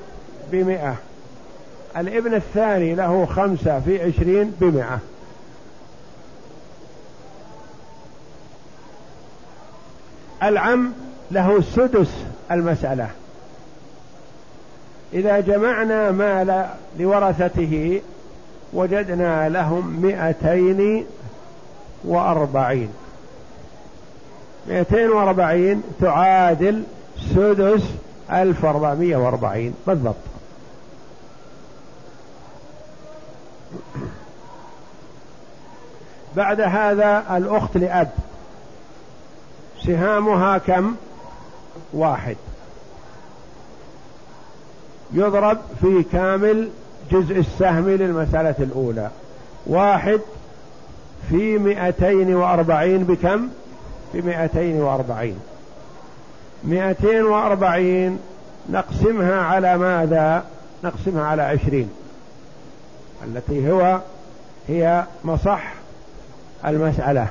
بمئة. 0.52 0.94
الابن 1.96 2.34
الثاني 2.34 2.94
له 2.94 3.26
خمسة 3.26 3.80
في 3.80 4.02
عشرين 4.02 4.54
بمئة. 4.60 4.98
العم 10.42 10.92
له 11.30 11.60
سدس 11.60 12.10
المسألة. 12.50 13.08
إذا 15.12 15.40
جمعنا 15.40 16.10
مال 16.10 16.66
لورثته 16.98 18.02
وجدنا 18.72 19.48
لهم 19.48 20.00
مئتين 20.02 21.06
وأربعين. 22.04 22.88
مئتين 24.68 25.10
وأربعين 25.10 25.82
تعادل 26.00 26.82
سدس 27.34 27.82
ألف 28.30 28.64
وأربعمائة 28.64 29.16
وأربعين. 29.16 29.74
بالضبط. 29.86 30.14
بعد 36.36 36.60
هذا 36.60 37.24
الأخت 37.36 37.76
لأب. 37.76 38.10
سهامها 39.86 40.58
كم؟ 40.58 40.94
واحد. 41.92 42.36
يضرب 45.12 45.58
في 45.80 46.02
كامل 46.12 46.70
جزء 47.12 47.38
السهم 47.38 47.88
للمسألة 47.88 48.54
الأولى. 48.58 49.10
واحد 49.66 50.20
في 51.30 51.58
مئتين 51.58 52.34
وأربعين 52.34 53.04
بكم؟ 53.04 53.48
بمئتين 54.14 54.82
وأربعين. 54.82 55.38
مئتين 56.64 57.22
وأربعين 57.22 58.18
نقسمها 58.70 59.40
على 59.42 59.78
ماذا؟ 59.78 60.44
نقسمها 60.84 61.24
على 61.24 61.42
عشرين. 61.42 61.90
التي 63.24 63.72
هو 63.72 64.00
هي 64.68 65.04
مصح 65.24 65.72
المسألة. 66.66 67.28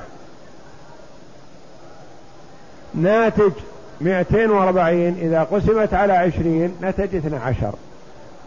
ناتج 2.94 3.52
240 4.00 4.94
إذا 5.20 5.42
قسمت 5.42 5.94
على 5.94 6.12
20 6.12 6.76
نتج 6.82 7.14
12 7.16 7.74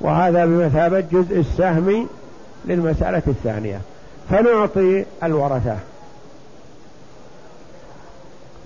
وهذا 0.02 0.46
بمثابة 0.46 1.00
جزء 1.00 1.40
السهم 1.40 2.08
للمسألة 2.66 3.22
الثانية. 3.28 3.82
فنعطي 4.30 5.06
الورثة. 5.24 5.78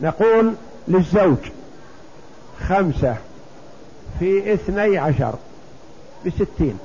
نقول 0.01 0.53
للزوج 0.87 1.37
خمسة 2.67 3.15
في 4.19 4.53
اثني 4.53 4.97
عشر 4.97 5.35
بستين. 6.25 6.79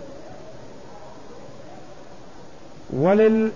ولل 2.93 3.51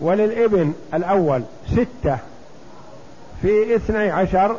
وللإبن 0.00 0.72
الأول 0.94 1.42
ستة 1.72 2.18
في 3.42 3.76
اثني 3.76 4.10
عشر 4.10 4.56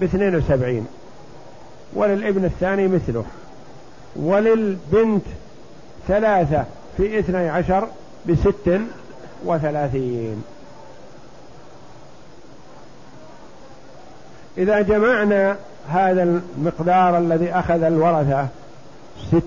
باثنين 0.00 0.36
وسبعين. 0.36 0.86
وللابن 1.94 2.44
الثاني 2.44 2.88
مثله. 2.88 3.24
وللبنت 4.16 5.24
ثلاثة 6.08 6.64
في 6.96 7.18
اثني 7.18 7.48
عشر 7.48 7.88
بست 8.26 8.80
وثلاثين. 9.44 10.44
إذا 14.58 14.80
جمعنا 14.80 15.56
هذا 15.88 16.22
المقدار 16.22 17.18
الذي 17.18 17.50
أخذ 17.50 17.82
الورثة 17.82 18.48
ست 19.28 19.42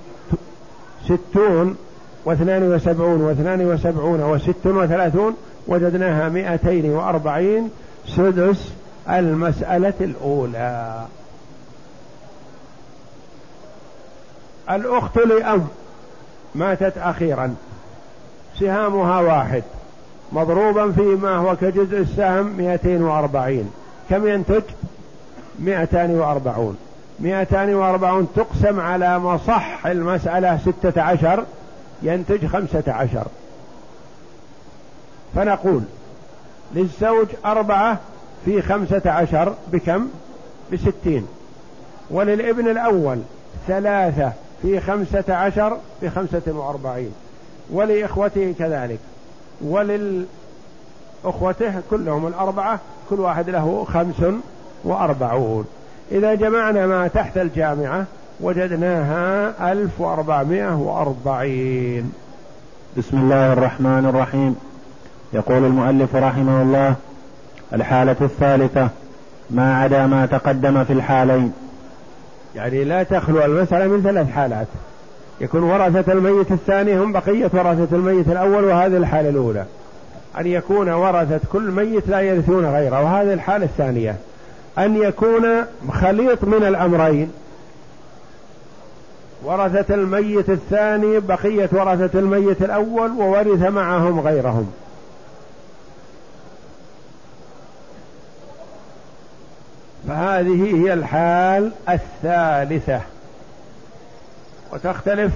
ستون 1.06 1.78
واثنان 2.26 2.74
وسبعون 2.74 3.22
واثنان 3.22 3.66
وسبعون 3.66 4.22
وست 4.22 4.66
وثلاثون 4.66 5.38
وجدناها 5.68 6.30
مئتين 6.30 6.92
وأربعين 6.92 7.70
سدس 8.08 8.72
المسألة 9.10 9.94
الأولى. 10.02 11.06
الأخت 14.70 15.18
لأم 15.18 15.68
ماتت 16.56 16.98
أخيرا. 16.98 17.56
سهامها 18.60 19.20
واحد. 19.20 19.64
مضروبا 20.32 20.92
فيما 20.92 21.36
هو 21.36 21.56
كجزء 21.56 21.98
السهم 21.98 22.46
240 22.58 23.72
كم 24.10 24.28
ينتج؟ 24.28 24.64
240 25.60 26.78
مئتان 27.20 27.76
وأربعون 27.76 28.28
تقسم 28.36 28.80
على 28.80 29.20
مصح 29.20 29.86
المسألة 29.86 30.58
ستة 30.58 31.02
عشر 31.02 31.44
ينتج 32.02 32.46
خمسة 32.46 32.84
عشر. 32.88 33.26
فنقول 35.36 35.82
للزوج 36.76 37.28
أربعة 37.46 38.00
في 38.46 38.62
خمسة 38.62 39.12
عشر 39.12 39.54
بكم؟ 39.72 40.08
بستين. 40.74 41.28
وللابن 42.12 42.68
الأول 42.68 43.20
ثلاثة 43.68 44.32
في 44.62 44.80
خمسة 44.80 45.36
عشر 45.36 45.78
بخمسة 46.02 46.42
وأربعين. 46.48 47.12
ولإخوته 47.70 48.56
كذلك. 48.60 49.00
وللأخوته 49.62 50.26
كلهم 51.90 52.28
الأربعة 52.28 52.80
كل 53.10 53.20
واحد 53.20 53.50
له 53.50 53.86
خمس 53.94 54.24
وأربعون. 54.84 55.66
إذا 56.12 56.34
جمعنا 56.34 56.88
ما 56.88 57.08
تحت 57.08 57.38
الجامعة 57.38 58.06
وجدناها 58.42 59.54
ألف 59.72 60.02
وأربعمائة 60.02 60.76
وأربعين. 60.76 62.14
بسم 62.98 63.18
الله 63.18 63.54
الرحمن 63.54 64.06
الرحيم. 64.06 64.56
يقول 65.34 65.66
المؤلف 65.66 66.16
رحمه 66.16 66.62
الله 66.62 66.96
الحالة 67.74 68.16
الثالثة 68.22 68.90
ما 69.50 69.76
عدا 69.76 70.08
ما 70.08 70.26
تقدم 70.26 70.84
في 70.84 70.94
الحالين. 70.94 71.54
يعني 72.56 72.84
لا 72.84 73.04
تخلو 73.04 73.46
المسألة 73.46 73.88
من 73.88 74.04
ثلاث 74.04 74.32
حالات. 74.32 74.68
يكون 75.42 75.64
ورثة 75.64 76.12
الميت 76.12 76.52
الثاني 76.52 76.98
هم 77.00 77.12
بقية 77.12 77.50
ورثة 77.54 77.96
الميت 77.96 78.28
الأول 78.28 78.64
وهذه 78.66 78.98
الحالة 78.98 79.30
الأولى. 79.30 79.66
أن 80.40 80.48
يكون 80.48 80.90
ورثة 80.90 81.40
كل 81.52 81.72
ميت 81.72 82.08
لا 82.08 82.20
يرثون 82.20 82.66
غيره 82.66 83.04
وهذه 83.04 83.34
الحالة 83.34 83.66
الثانية. 83.66 84.16
أن 84.78 84.96
يكون 84.96 85.44
خليط 85.92 86.44
من 86.44 86.64
الأمرين. 86.64 87.32
ورثة 89.44 89.96
الميت 89.96 90.50
الثاني 90.50 91.20
بقية 91.20 91.70
ورثة 91.72 92.20
الميت 92.20 92.62
الأول 92.62 93.12
وورث 93.12 93.62
معهم 93.62 94.20
غيرهم. 94.20 94.72
فهذه 100.10 100.76
هي 100.76 100.94
الحال 100.94 101.72
الثالثة. 101.90 103.02
وتختلف 104.74 105.32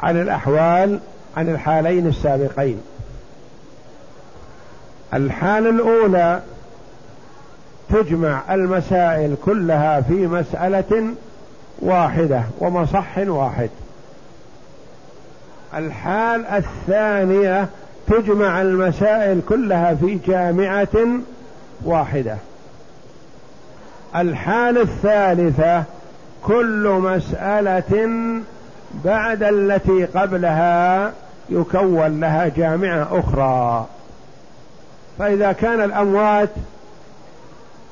عن 0.00 0.20
الأحوال 0.20 1.00
عن 1.36 1.48
الحالين 1.48 2.06
السابقين. 2.06 2.80
الحالة 5.14 5.70
الأولى 5.70 6.40
تجمع 7.88 8.54
المسائل 8.54 9.36
كلها 9.44 10.00
في 10.00 10.26
مسألة 10.26 11.14
واحدة 11.78 12.42
ومصح 12.58 13.18
واحد. 13.18 13.70
الحال 15.74 16.46
الثانية 16.46 17.68
تجمع 18.06 18.62
المسائل 18.62 19.40
كلها 19.48 19.94
في 19.94 20.18
جامعة 20.26 21.06
واحدة. 21.84 22.36
الحال 24.16 24.78
الثالثة 24.78 25.84
كل 26.42 26.98
مسألة 27.02 28.10
بعد 29.04 29.42
التي 29.42 30.04
قبلها 30.04 31.12
يكون 31.50 32.20
لها 32.20 32.48
جامعة 32.48 33.08
أخرى. 33.18 33.86
فإذا 35.18 35.52
كان 35.52 35.80
الأموات 35.80 36.48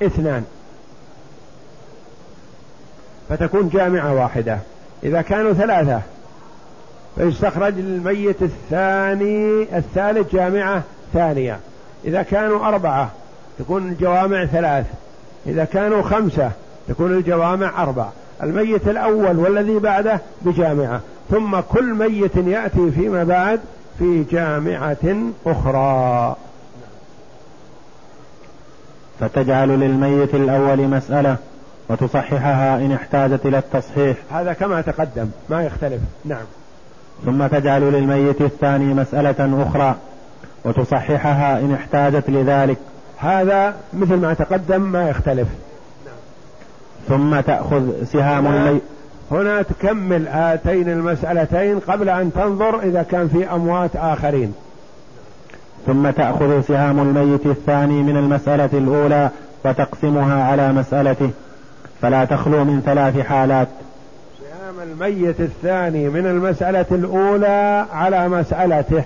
اثنان 0.02 0.44
فتكون 3.28 3.68
جامعة 3.68 4.14
واحدة. 4.14 4.58
إذا 5.02 5.22
كانوا 5.22 5.52
ثلاثة 5.52 6.00
فيستخرج 7.16 7.78
الميت 7.78 8.42
الثاني 8.42 9.62
الثالث 9.78 10.34
جامعة 10.34 10.82
ثانية. 11.12 11.58
إذا 12.04 12.22
كانوا 12.22 12.68
أربعة 12.68 13.10
تكون 13.58 13.88
الجوامع 13.88 14.46
ثلاث. 14.46 14.86
إذا 15.46 15.64
كانوا 15.64 16.02
خمسة 16.02 16.50
تكون 16.88 17.12
الجوامع 17.12 17.82
أربع 17.82 18.08
الميت 18.42 18.88
الأول 18.88 19.38
والذي 19.38 19.78
بعده 19.78 20.20
بجامعة. 20.42 21.00
ثم 21.30 21.60
كل 21.60 21.94
ميت 21.94 22.36
يأتي 22.36 22.90
فيما 22.90 23.24
بعد 23.24 23.60
في 23.98 24.24
جامعة 24.30 25.16
أخرى. 25.46 26.36
فتجعل 29.20 29.68
للميت 29.68 30.34
الأول 30.34 30.88
مسألة 30.88 31.36
وتصححها 31.88 32.76
إن 32.76 32.92
احتاجت 32.92 33.46
إلى 33.46 33.58
التصحيح. 33.58 34.16
هذا 34.30 34.52
كما 34.52 34.80
تقدم 34.80 35.30
ما 35.50 35.64
يختلف. 35.64 36.00
نعم. 36.24 36.44
ثم 37.24 37.46
تجعل 37.46 37.82
للميت 37.82 38.40
الثاني 38.40 38.94
مسألة 38.94 39.62
أخرى 39.68 39.94
وتصححها 40.64 41.58
إن 41.60 41.74
احتاجت 41.74 42.30
لذلك. 42.30 42.76
هذا 43.18 43.74
مثل 43.92 44.14
ما 44.14 44.34
تقدم 44.34 44.80
ما 44.80 45.08
يختلف. 45.08 45.48
ثم 47.08 47.40
تأخذ 47.40 48.04
سهام 48.04 48.46
الميت 48.46 48.82
هنا 49.30 49.62
تكمل 49.62 50.28
هاتين 50.28 50.88
المسألتين 50.88 51.78
قبل 51.78 52.08
أن 52.08 52.32
تنظر 52.32 52.82
إذا 52.82 53.02
كان 53.02 53.28
في 53.28 53.54
أموات 53.54 53.96
آخرين. 53.96 54.54
ثم 55.86 56.10
تأخذ 56.10 56.60
سهام 56.60 57.00
الميت 57.00 57.46
الثاني 57.46 58.02
من 58.02 58.16
المسألة 58.16 58.70
الأولى 58.72 59.30
وتقسمها 59.64 60.44
على 60.44 60.72
مسألته. 60.72 61.30
فلا 62.02 62.24
تخلو 62.24 62.64
من 62.64 62.82
ثلاث 62.86 63.20
حالات. 63.20 63.68
سهام 64.40 64.88
الميت 64.88 65.40
الثاني 65.40 66.08
من 66.08 66.26
المسألة 66.26 66.86
الأولى 66.92 67.86
على 67.92 68.28
مسألته. 68.28 69.04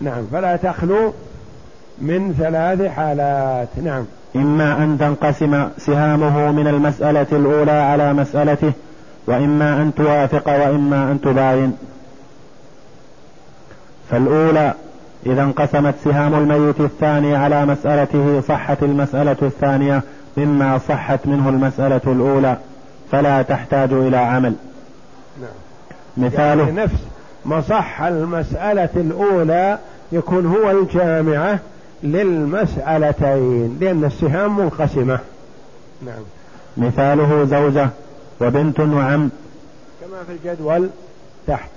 نعم 0.00 0.26
فلا 0.32 0.56
تخلو. 0.56 1.12
من 2.02 2.34
ثلاث 2.38 2.82
حالات. 2.82 3.68
نعم. 3.82 4.04
إما 4.36 4.84
أن 4.84 4.98
تنقسم 4.98 5.68
سهامه 5.78 6.52
من 6.52 6.66
المسألة 6.66 7.26
الأولى 7.32 7.72
على 7.72 8.12
مسألته 8.12 8.72
وإما 9.26 9.82
أن 9.82 9.94
توافق 9.94 10.48
وإما 10.48 11.12
أن 11.12 11.20
تباين. 11.20 11.76
فالأولى 14.10 14.74
إذا 15.26 15.42
انقسمت 15.42 15.94
سهام 16.04 16.34
الميت 16.34 16.80
الثاني 16.80 17.36
على 17.36 17.66
مسألته 17.66 18.40
صحت 18.40 18.82
المسألة 18.82 19.36
الثانية 19.42 20.02
مما 20.36 20.78
صحت 20.78 21.26
منه 21.26 21.48
المسألة 21.48 22.00
الأولى 22.06 22.56
فلا 23.12 23.42
تحتاج 23.42 23.92
إلى 23.92 24.16
عمل. 24.16 24.54
نعم. 25.40 26.26
مثاله. 26.26 26.64
يعني 26.64 26.80
نفس 26.80 27.02
مصح 27.44 28.02
المسألة 28.02 28.88
الأولى 28.96 29.78
يكون 30.12 30.46
هو 30.46 30.70
الجامعة 30.70 31.58
للمسألتين 32.02 33.78
لأن 33.80 34.04
السهام 34.04 34.56
منقسمة. 34.56 35.18
نعم. 36.06 36.22
مثاله 36.76 37.44
زوجة 37.44 37.88
وبنت 38.40 38.80
وعم. 38.80 39.30
كما 40.00 40.18
في 40.26 40.32
الجدول 40.32 40.88
تحت. 41.46 41.70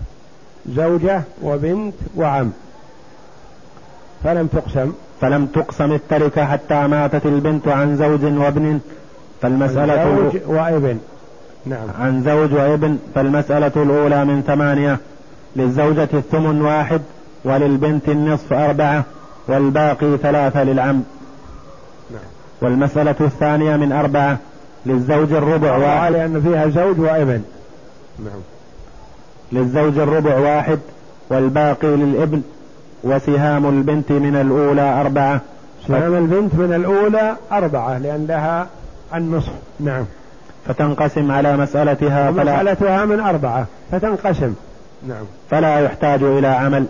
زوجة 0.69 1.21
وبنت 1.43 1.93
وعم. 2.15 2.51
فلم 4.23 4.47
تقسم. 4.47 4.93
فلم 5.21 5.45
تقسم 5.45 5.91
التركة 5.91 6.45
حتى 6.45 6.88
ماتت 6.88 7.25
البنت 7.25 7.67
عن 7.67 7.97
زوج 7.97 8.23
وابن 8.23 8.79
فالمسألة 9.41 10.15
زوج 10.15 10.41
وابن. 10.47 10.97
نعم. 11.65 11.88
عن 11.99 12.23
زوج 12.23 12.53
وابن 12.53 12.97
فالمسألة 13.15 13.71
الأولى 13.75 14.25
من 14.25 14.41
ثمانية. 14.47 14.97
للزوجة 15.55 16.09
الثمن 16.13 16.61
واحد 16.61 17.01
وللبنت 17.43 18.09
النصف 18.09 18.53
أربعة. 18.53 19.03
والباقي 19.47 20.17
ثلاثة 20.17 20.63
للعم. 20.63 21.03
نعم. 22.12 22.21
والمسألة 22.62 23.15
الثانية 23.21 23.75
من 23.75 23.91
أربعة 23.91 24.38
للزوج 24.86 25.34
الربع 25.34 25.77
واحد. 25.77 26.12
لأن 26.12 26.41
فيها 26.41 26.67
زوج 26.67 26.99
وابن. 26.99 27.41
نعم. 28.19 28.41
للزوج 29.51 29.97
الربع 29.97 30.38
واحد 30.38 30.79
والباقي 31.29 31.88
للابن. 31.88 32.41
وسهام 33.03 33.69
البنت 33.69 34.12
من 34.12 34.36
الأولى 34.36 35.01
أربعة. 35.01 35.41
سهام 35.88 36.15
البنت 36.15 36.55
من 36.55 36.73
الأولى 36.73 37.36
أربعة 37.51 37.97
لأن 37.97 38.25
لها 38.29 38.67
النصف. 39.15 39.51
نعم. 39.79 40.05
فتنقسم 40.67 41.31
على 41.31 41.58
مسألتها 41.58 42.31
مسألتها 42.31 43.05
من 43.05 43.19
أربعة 43.19 43.65
فتنقسم. 43.91 44.53
نعم. 45.08 45.23
فلا 45.49 45.79
يحتاج 45.79 46.23
إلى 46.23 46.47
عمل. 46.47 46.86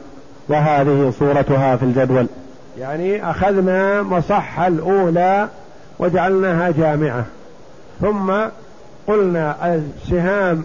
وهذه 0.50 1.14
صورتها 1.20 1.76
في 1.76 1.84
الجدول. 1.84 2.28
يعني 2.80 3.30
أخذنا 3.30 4.02
مصح 4.02 4.60
الأولى 4.60 5.48
وجعلناها 6.00 6.72
جامعة. 6.72 7.26
ثم 8.02 8.34
قلنا 9.08 9.76
السهام 9.76 10.64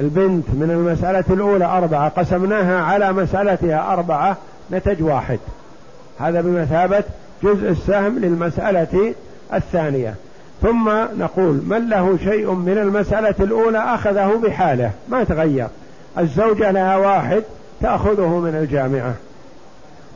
البنت 0.00 0.44
من 0.48 0.70
المسألة 0.70 1.24
الأولى 1.30 1.64
أربعة 1.64 2.08
قسمناها 2.08 2.80
على 2.80 3.12
مسألتها 3.12 3.92
أربعة 3.92 4.36
نتج 4.72 5.02
واحد. 5.02 5.38
هذا 6.20 6.40
بمثابة 6.40 7.04
جزء 7.42 7.70
السهم 7.70 8.18
للمسألة 8.18 9.14
الثانية. 9.54 10.14
ثم 10.62 10.88
نقول 11.18 11.60
من 11.66 11.88
له 11.88 12.18
شيء 12.24 12.50
من 12.50 12.78
المسألة 12.78 13.34
الأولى 13.40 13.78
أخذه 13.78 14.40
بحاله؟ 14.44 14.90
ما 15.08 15.24
تغير. 15.24 15.68
الزوجة 16.18 16.70
لها 16.70 16.96
واحد 16.96 17.42
تأخذه 17.80 18.28
من 18.28 18.54
الجامعة. 18.54 19.14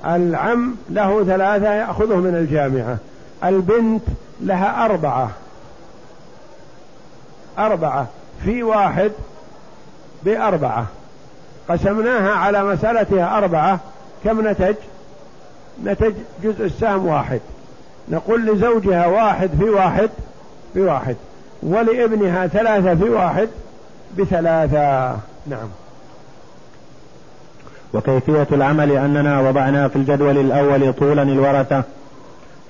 العم 0.07 0.77
له 0.91 1.25
ثلاثة 1.25 1.75
يأخذه 1.75 2.17
من 2.17 2.35
الجامعة. 2.35 2.97
البنت 3.45 4.03
لها 4.41 4.85
أربعة. 4.85 5.31
أربعة. 7.59 8.07
في 8.45 8.63
واحد 8.63 9.13
بأربعة. 10.25 10.87
قسمناها 11.69 12.31
على 12.31 12.65
مسألتها 12.65 13.39
أربعة. 13.39 13.81
كم 14.25 14.49
نتج؟ 14.49 14.75
نتج 15.85 16.15
جزء 16.43 16.65
السهم 16.65 17.07
واحد. 17.07 17.41
نقول 18.09 18.47
لزوجها 18.47 19.07
واحد 19.07 19.51
في 19.59 19.65
واحد 19.65 20.11
بواحد 20.75 21.17
ولابنها 21.63 22.47
ثلاثة 22.47 22.95
في 22.95 23.11
واحد 23.11 23.49
بثلاثة. 24.19 25.17
نعم. 25.47 25.69
وكيفية 27.95 28.47
العمل 28.53 28.93
أننا 28.93 29.41
وضعنا 29.41 29.89
في 29.89 29.97
الجدول 29.97 30.39
الأول 30.39 30.93
طولا 30.93 31.23
الورثة 31.23 31.83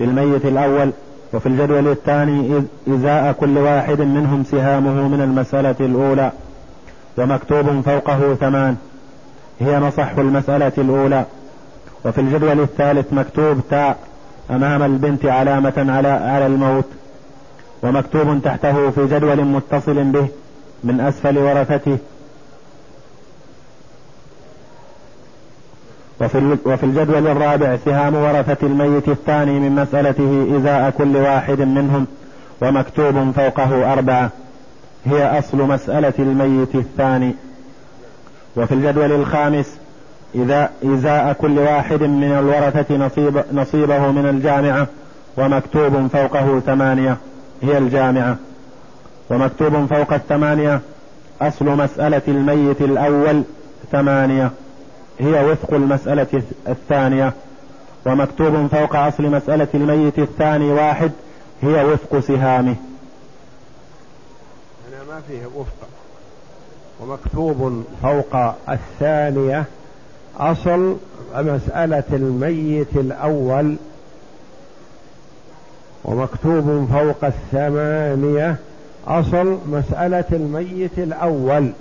للميت 0.01 0.45
الأول 0.45 0.91
وفي 1.33 1.47
الجدول 1.47 1.89
الثاني 1.89 2.63
إزاء 2.89 3.33
كل 3.33 3.59
واحد 3.59 4.01
منهم 4.01 4.45
سهامه 4.45 5.09
من 5.09 5.21
المسألة 5.21 5.75
الأولى 5.81 6.33
ومكتوب 7.19 7.81
فوقه 7.81 8.35
ثمان. 8.35 8.77
هي 9.61 9.79
نصح 9.79 10.11
المسألة 10.19 10.73
الأولى. 10.79 11.25
وفي 12.05 12.21
الجدول 12.21 12.61
الثالث 12.61 13.13
مكتوب 13.13 13.61
تاء 13.71 13.97
أمام 14.51 14.83
البنت 14.83 15.27
علامة 15.27 15.73
على 15.77 16.09
على 16.09 16.47
الموت. 16.47 16.85
ومكتوب 17.83 18.43
تحته 18.45 18.91
في 18.91 19.07
جدول 19.07 19.45
متصل 19.45 20.05
به 20.05 20.29
من 20.85 21.01
أسفل 21.01 21.39
ورثته. 21.39 21.99
وفي 26.21 26.57
وفي 26.65 26.85
الجدول 26.85 27.27
الرابع 27.27 27.77
سهام 27.85 28.15
ورثة 28.15 28.67
الميت 28.67 29.09
الثاني 29.09 29.61
من 29.61 29.75
مسألته 29.75 30.57
إزاء 30.57 30.91
كل 30.91 31.17
واحد 31.17 31.61
منهم 31.61 32.07
ومكتوب 32.63 33.31
فوقه 33.31 33.93
أربعة. 33.93 34.31
هي 35.07 35.39
أصل 35.39 35.59
مسألة 35.59 36.13
الميت 36.19 36.75
الثاني. 36.75 37.35
وفي 38.57 38.75
الجدول 38.75 39.13
الخامس 39.13 39.79
إذا 40.35 40.71
إزاء 40.85 41.33
كل 41.33 41.59
واحد 41.59 42.03
من 42.03 42.33
الورثة 42.39 42.97
نصيب 42.97 43.45
نصيبه 43.53 44.13
من 44.13 44.27
الجامعة 44.27 44.87
ومكتوب 45.37 46.07
فوقه 46.07 46.61
ثمانية. 46.61 47.17
هي 47.63 47.79
الجامعة. 47.79 48.37
ومكتوب 49.31 49.87
فوق 49.87 50.13
الثمانية 50.13 50.81
أصل 51.43 51.65
مسألة 51.65 52.23
الميت 52.29 52.81
الأول 52.81 53.43
ثمانية. 53.93 54.51
هي 55.19 55.45
وفق 55.45 55.75
المسألة 55.75 56.43
الثانية 56.69 57.33
ومكتوب 58.07 58.67
فوق 58.67 58.97
أصل 58.97 59.23
مسألة 59.23 59.69
الميت 59.75 60.19
الثاني 60.19 60.73
واحد 60.73 61.13
هي 61.63 61.85
وفق 61.85 62.19
سهامه. 62.19 62.77
أنا 64.89 65.05
ما 65.09 65.21
فيه 65.29 65.47
وفق. 65.47 65.89
ومكتوب 67.01 67.85
فوق 68.03 68.37
الثانية 68.69 69.65
أصل 70.39 70.97
مسألة 71.35 72.05
الميت 72.13 72.97
الأول. 72.97 73.77
ومكتوب 76.05 76.89
فوق 76.93 77.25
الثمانية 77.25 78.57
أصل 79.07 79.59
مسألة 79.67 80.25
الميت 80.33 80.99
الأول. 80.99 81.73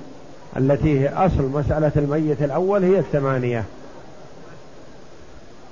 التي 0.57 0.99
هي 0.99 1.09
أصل 1.09 1.43
مسألة 1.43 1.91
الميت 1.95 2.41
الأول 2.41 2.83
هي 2.83 2.99
الثمانية. 2.99 3.63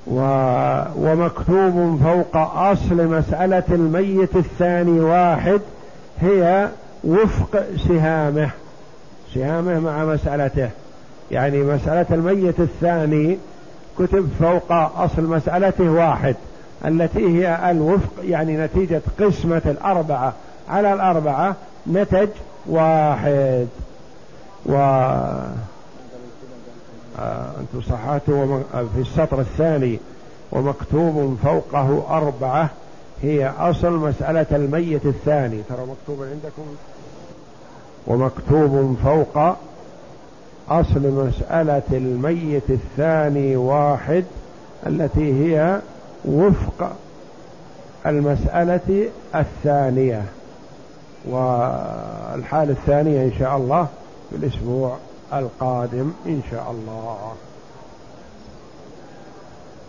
و... 0.07 0.19
ومكتوب 0.95 1.99
فوق 2.03 2.37
أصل 2.57 3.07
مسألة 3.07 3.63
الميت 3.69 4.35
الثاني 4.35 4.99
واحد 4.99 5.61
هي 6.21 6.69
وفق 7.03 7.63
سهامه. 7.87 8.49
سهامه 9.33 9.79
مع 9.79 10.05
مسألته. 10.05 10.69
يعني 11.31 11.63
مسألة 11.63 12.05
الميت 12.11 12.59
الثاني 12.59 13.37
كتب 13.99 14.29
فوق 14.39 14.71
أصل 14.97 15.23
مسألته 15.23 15.89
واحد 15.89 16.35
التي 16.85 17.27
هي 17.27 17.71
الوفق 17.71 18.13
يعني 18.23 18.57
نتيجة 18.57 19.01
قسمة 19.19 19.61
الأربعة. 19.65 20.33
على 20.69 20.93
الأربعة 20.93 21.55
نتج 21.93 22.29
واحد. 22.65 23.67
و 24.65 24.75
آه 27.19 27.51
أنتم 27.59 27.81
صححتوا 27.89 28.59
في 28.71 29.01
السطر 29.01 29.39
الثاني 29.39 29.99
ومكتوب 30.51 31.37
فوقه 31.43 32.17
أربعة 32.17 32.69
هي 33.21 33.51
أصل 33.59 33.91
مسألة 33.91 34.45
الميت 34.51 35.05
الثاني. 35.05 35.61
ترى 35.69 35.85
مكتوب 35.85 36.25
عندكم؟ 36.25 36.63
ومكتوب 38.07 38.97
فوق 39.03 39.55
أصل 40.69 41.27
مسألة 41.27 41.83
الميت 41.91 42.69
الثاني 42.69 43.55
واحد 43.55 44.23
التي 44.87 45.33
هي 45.33 45.79
وفق 46.25 46.91
المسألة 48.05 49.09
الثانية. 49.35 50.23
والحال 51.25 52.69
الثانية 52.69 53.23
إن 53.23 53.31
شاء 53.39 53.57
الله 53.57 53.87
في 54.35 54.45
الأسبوع 54.45 54.97
القادم 55.33 56.11
إن 56.25 56.41
شاء 56.51 56.71
الله. 56.71 57.33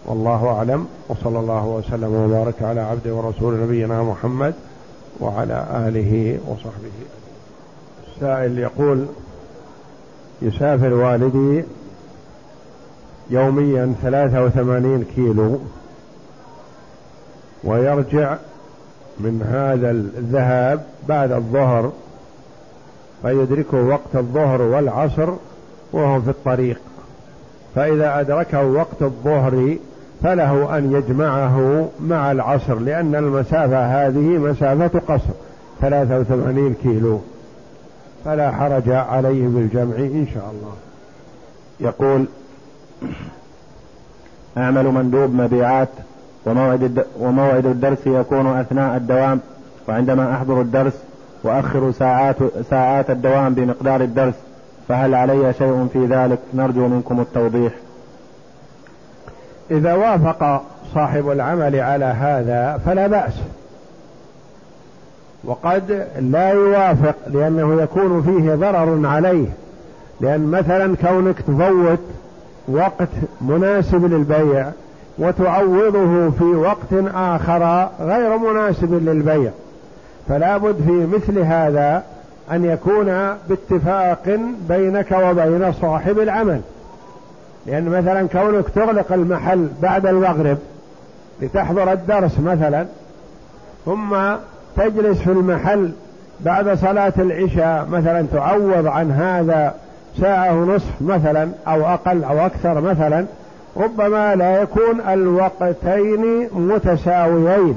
والله 0.06 0.48
أعلم. 0.48 0.86
وصلى 1.08 1.38
الله 1.38 1.66
وسلم 1.66 2.14
وبارك 2.14 2.62
على 2.62 2.80
عبده 2.80 3.14
ورسول 3.14 3.60
نبينا 3.62 4.02
محمد 4.02 4.54
وعلى 5.20 5.66
آله 5.88 6.38
وصحبه. 6.46 6.92
السائل 8.08 8.58
يقول 8.58 9.06
يسافر 10.42 10.94
والدي 10.94 11.64
يوميا 13.30 13.94
ثلاثة 14.02 14.44
وثمانين 14.44 15.04
كيلو 15.04 15.58
ويرجع 17.64 18.36
من 19.20 19.42
هذا 19.42 19.90
الذهاب 19.90 20.86
بعد 21.08 21.32
الظهر 21.32 21.92
فيدركه 23.26 23.82
وقت 23.82 24.16
الظهر 24.16 24.62
والعصر 24.62 25.28
وهو 25.92 26.20
في 26.20 26.30
الطريق. 26.30 26.80
فإذا 27.74 28.20
أدركه 28.20 28.66
وقت 28.66 29.02
الظهر 29.02 29.76
فله 30.22 30.78
أن 30.78 30.92
يجمعه 30.92 31.88
مع 32.00 32.32
العصر 32.32 32.74
لأن 32.78 33.14
المسافة 33.14 34.06
هذه 34.06 34.38
مسافة 34.38 34.98
قصر 34.98 35.32
83 35.80 36.74
كيلو. 36.82 37.20
فلا 38.24 38.50
حرج 38.52 38.88
عليه 38.88 39.46
بالجمع 39.48 39.96
إن 39.96 40.26
شاء 40.34 40.52
الله. 40.52 40.74
يقول 41.80 42.24
أعمل 44.56 44.84
مندوب 44.84 45.34
مبيعات 45.34 45.88
وموعد, 46.46 47.04
وموعد 47.20 47.66
الدرس 47.66 48.06
يكون 48.06 48.46
أثناء 48.46 48.96
الدوام 48.96 49.40
وعندما 49.88 50.34
أحضر 50.34 50.60
الدرس 50.60 50.92
وأخر 51.46 51.92
ساعات, 51.92 52.36
ساعات 52.70 53.10
الدوام 53.10 53.54
بمقدار 53.54 54.00
الدرس 54.00 54.34
فهل 54.88 55.14
علي 55.14 55.52
شيء 55.52 55.88
في 55.92 56.06
ذلك؟ 56.06 56.38
نرجو 56.54 56.88
منكم 56.88 57.20
التوضيح. 57.20 57.72
إذا 59.70 59.94
وافق 59.94 60.62
صاحب 60.94 61.30
العمل 61.30 61.76
على 61.76 62.04
هذا 62.04 62.80
فلا 62.86 63.06
بأس. 63.06 63.32
وقد 65.44 66.06
لا 66.20 66.48
يوافق 66.48 67.14
لأنه 67.26 67.82
يكون 67.82 68.22
فيه 68.22 68.54
ضرر 68.54 69.06
عليه. 69.06 69.46
لأن 70.20 70.46
مثلا 70.46 70.96
كونك 70.96 71.40
تفوت 71.40 71.98
وقت 72.68 73.08
مناسب 73.40 74.04
للبيع 74.04 74.70
وتعوضه 75.18 76.30
في 76.30 76.44
وقت 76.44 77.06
آخر 77.14 77.88
غير 78.00 78.38
مناسب 78.38 78.94
للبيع. 78.94 79.50
فلا 80.28 80.56
بد 80.56 80.76
في 80.86 81.06
مثل 81.16 81.38
هذا 81.38 82.02
أن 82.52 82.64
يكون 82.64 83.36
باتفاق 83.48 84.38
بينك 84.68 85.12
وبين 85.12 85.72
صاحب 85.72 86.18
العمل. 86.18 86.60
لأن 87.66 87.84
مثلا 87.88 88.28
كونك 88.28 88.68
تغلق 88.68 89.12
المحل 89.12 89.68
بعد 89.82 90.06
المغرب 90.06 90.58
لتحضر 91.42 91.92
الدرس 91.92 92.38
مثلا 92.40 92.86
ثم 93.84 94.16
تجلس 94.76 95.18
في 95.18 95.30
المحل 95.30 95.92
بعد 96.40 96.78
صلاة 96.78 97.12
العشاء 97.18 97.86
مثلا 97.90 98.26
تعوض 98.32 98.86
عن 98.86 99.10
هذا 99.10 99.74
ساعة 100.20 100.54
ونصف 100.54 100.92
مثلا 101.00 101.48
أو 101.68 101.86
أقل 101.86 102.24
أو 102.24 102.46
أكثر 102.46 102.80
مثلا 102.80 103.26
ربما 103.76 104.34
لا 104.34 104.62
يكون 104.62 105.00
الوقتين 105.00 106.48
متساويين. 106.52 107.76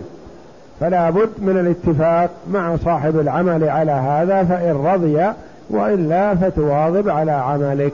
فلا 0.79 1.09
بد 1.09 1.29
من 1.37 1.57
الاتفاق 1.59 2.29
مع 2.51 2.75
صاحب 2.75 3.19
العمل 3.19 3.69
على 3.69 3.91
هذا 3.91 4.43
فإن 4.43 4.85
رضي 4.85 5.31
وإلا 5.69 6.35
فتواظب 6.35 7.09
على 7.09 7.31
عملك. 7.31 7.93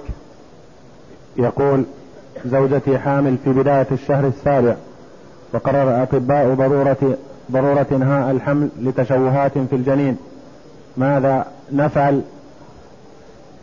يقول 1.38 1.84
زوجتي 2.46 2.98
حامل 2.98 3.38
في 3.44 3.50
بداية 3.50 3.88
الشهر 3.92 4.28
السابع 4.28 4.76
وقرر 5.54 5.84
الأطباء 5.84 6.54
ضرورة 6.54 7.18
ضرورة 7.52 7.86
إنهاء 7.92 8.32
الحمل 8.32 8.70
لتشوهات 8.82 9.52
في 9.58 9.76
الجنين. 9.76 10.18
ماذا 10.98 11.46
نفعل؟ 11.72 12.22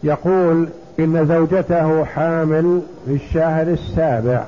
يقول 0.02 0.68
إن 1.00 1.26
زوجته 1.26 2.04
حامل 2.04 2.82
في 3.06 3.14
الشهر 3.14 3.66
السابع 3.66 4.44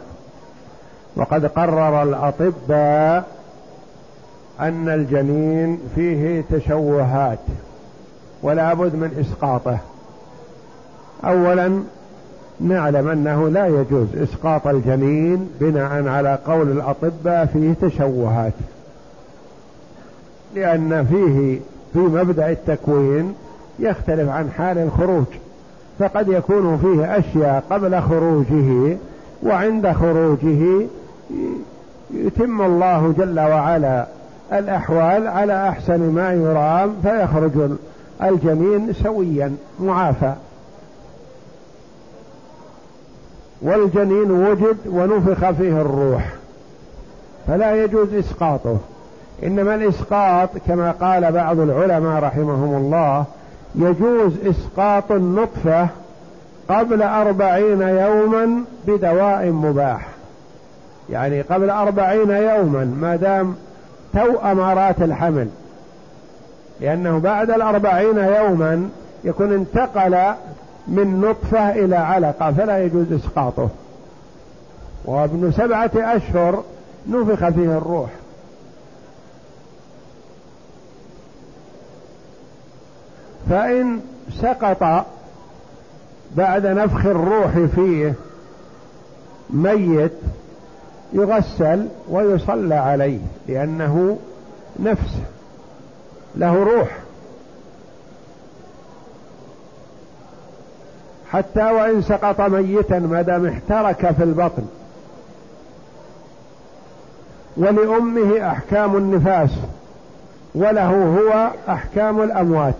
وقد 1.16 1.46
قرر 1.46 2.02
الأطباء 2.02 3.33
أن 4.60 4.88
الجنين 4.88 5.78
فيه 5.94 6.44
تشوهات 6.50 7.38
ولا 8.42 8.74
بد 8.74 8.94
من 8.94 9.10
إسقاطه. 9.20 9.78
أولا 11.24 11.82
نعلم 12.60 13.08
أنه 13.08 13.48
لا 13.48 13.66
يجوز 13.66 14.06
إسقاط 14.16 14.66
الجنين 14.66 15.48
بناء 15.60 16.08
على 16.08 16.38
قول 16.46 16.70
الأطباء 16.70 17.46
فيه 17.46 17.88
تشوهات 17.88 18.52
لأن 20.54 21.06
فيه 21.10 21.58
في 21.92 21.98
مبدأ 21.98 22.50
التكوين 22.50 23.34
يختلف 23.78 24.28
عن 24.28 24.50
حال 24.50 24.78
الخروج 24.78 25.24
فقد 25.98 26.28
يكون 26.28 26.78
فيه 26.78 27.18
أشياء 27.18 27.64
قبل 27.70 28.00
خروجه 28.00 28.96
وعند 29.42 29.92
خروجه 29.92 30.86
يتم 32.14 32.62
الله 32.62 33.14
جل 33.18 33.40
وعلا 33.40 34.06
الأحوال 34.52 35.28
على 35.28 35.68
أحسن 35.68 36.00
ما 36.00 36.32
يرام 36.32 36.96
فيخرج 37.02 37.70
الجنين 38.22 38.92
سويا 38.92 39.56
معافى. 39.80 40.32
والجنين 43.62 44.30
وجد 44.30 44.76
ونفخ 44.86 45.50
فيه 45.50 45.80
الروح 45.80 46.34
فلا 47.46 47.84
يجوز 47.84 48.14
إسقاطه. 48.14 48.78
إنما 49.44 49.74
الإسقاط 49.74 50.50
كما 50.66 50.90
قال 50.90 51.32
بعض 51.32 51.58
العلماء 51.58 52.22
رحمهم 52.22 52.76
الله 52.76 53.24
يجوز 53.74 54.32
إسقاط 54.46 55.12
النطفة 55.12 55.88
قبل 56.68 57.02
أربعين 57.02 57.80
يوما 57.80 58.64
بدواء 58.86 59.46
مباح. 59.50 60.08
يعني 61.10 61.40
قبل 61.40 61.70
أربعين 61.70 62.30
يوما 62.30 62.84
ما 63.00 63.16
دام 63.16 63.56
تو 64.14 64.38
أمارات 64.38 65.02
الحمل. 65.02 65.48
لأنه 66.80 67.18
بعد 67.18 67.50
الأربعين 67.50 68.18
يوما 68.18 68.88
يكون 69.24 69.52
انتقل 69.52 70.34
من 70.88 71.20
نطفة 71.20 71.70
إلى 71.70 71.96
علقة 71.96 72.52
فلا 72.52 72.84
يجوز 72.84 73.12
إسقاطه. 73.12 73.68
وابن 75.04 75.52
سبعة 75.52 75.90
أشهر 75.96 76.64
نفخ 77.08 77.48
فيه 77.48 77.78
الروح. 77.78 78.10
فإن 83.50 84.00
سقط 84.42 85.06
بعد 86.36 86.66
نفخ 86.66 87.06
الروح 87.06 87.58
فيه 87.74 88.14
ميت 89.50 90.12
يغسل 91.12 91.88
ويصلى 92.10 92.74
عليه 92.74 93.18
لأنه 93.48 94.18
نفس 94.80 95.18
له 96.36 96.62
روح. 96.62 96.88
حتى 101.30 101.64
وإن 101.64 102.02
سقط 102.02 102.40
ميتا 102.40 102.98
ما 102.98 103.22
دام 103.22 103.46
احترك 103.46 104.12
في 104.12 104.24
البطن. 104.24 104.62
ولأمه 107.56 108.50
أحكام 108.50 108.96
النفاس 108.96 109.50
وله 110.54 110.88
هو 110.88 111.50
أحكام 111.68 112.22
الأموات. 112.22 112.74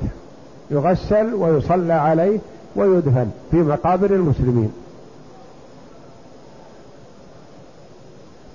يغسل 0.71 1.35
ويصلى 1.35 1.93
عليه 1.93 2.39
ويدفن 2.77 3.31
في 3.51 3.57
مقابر 3.57 4.11
المسلمين. 4.11 4.73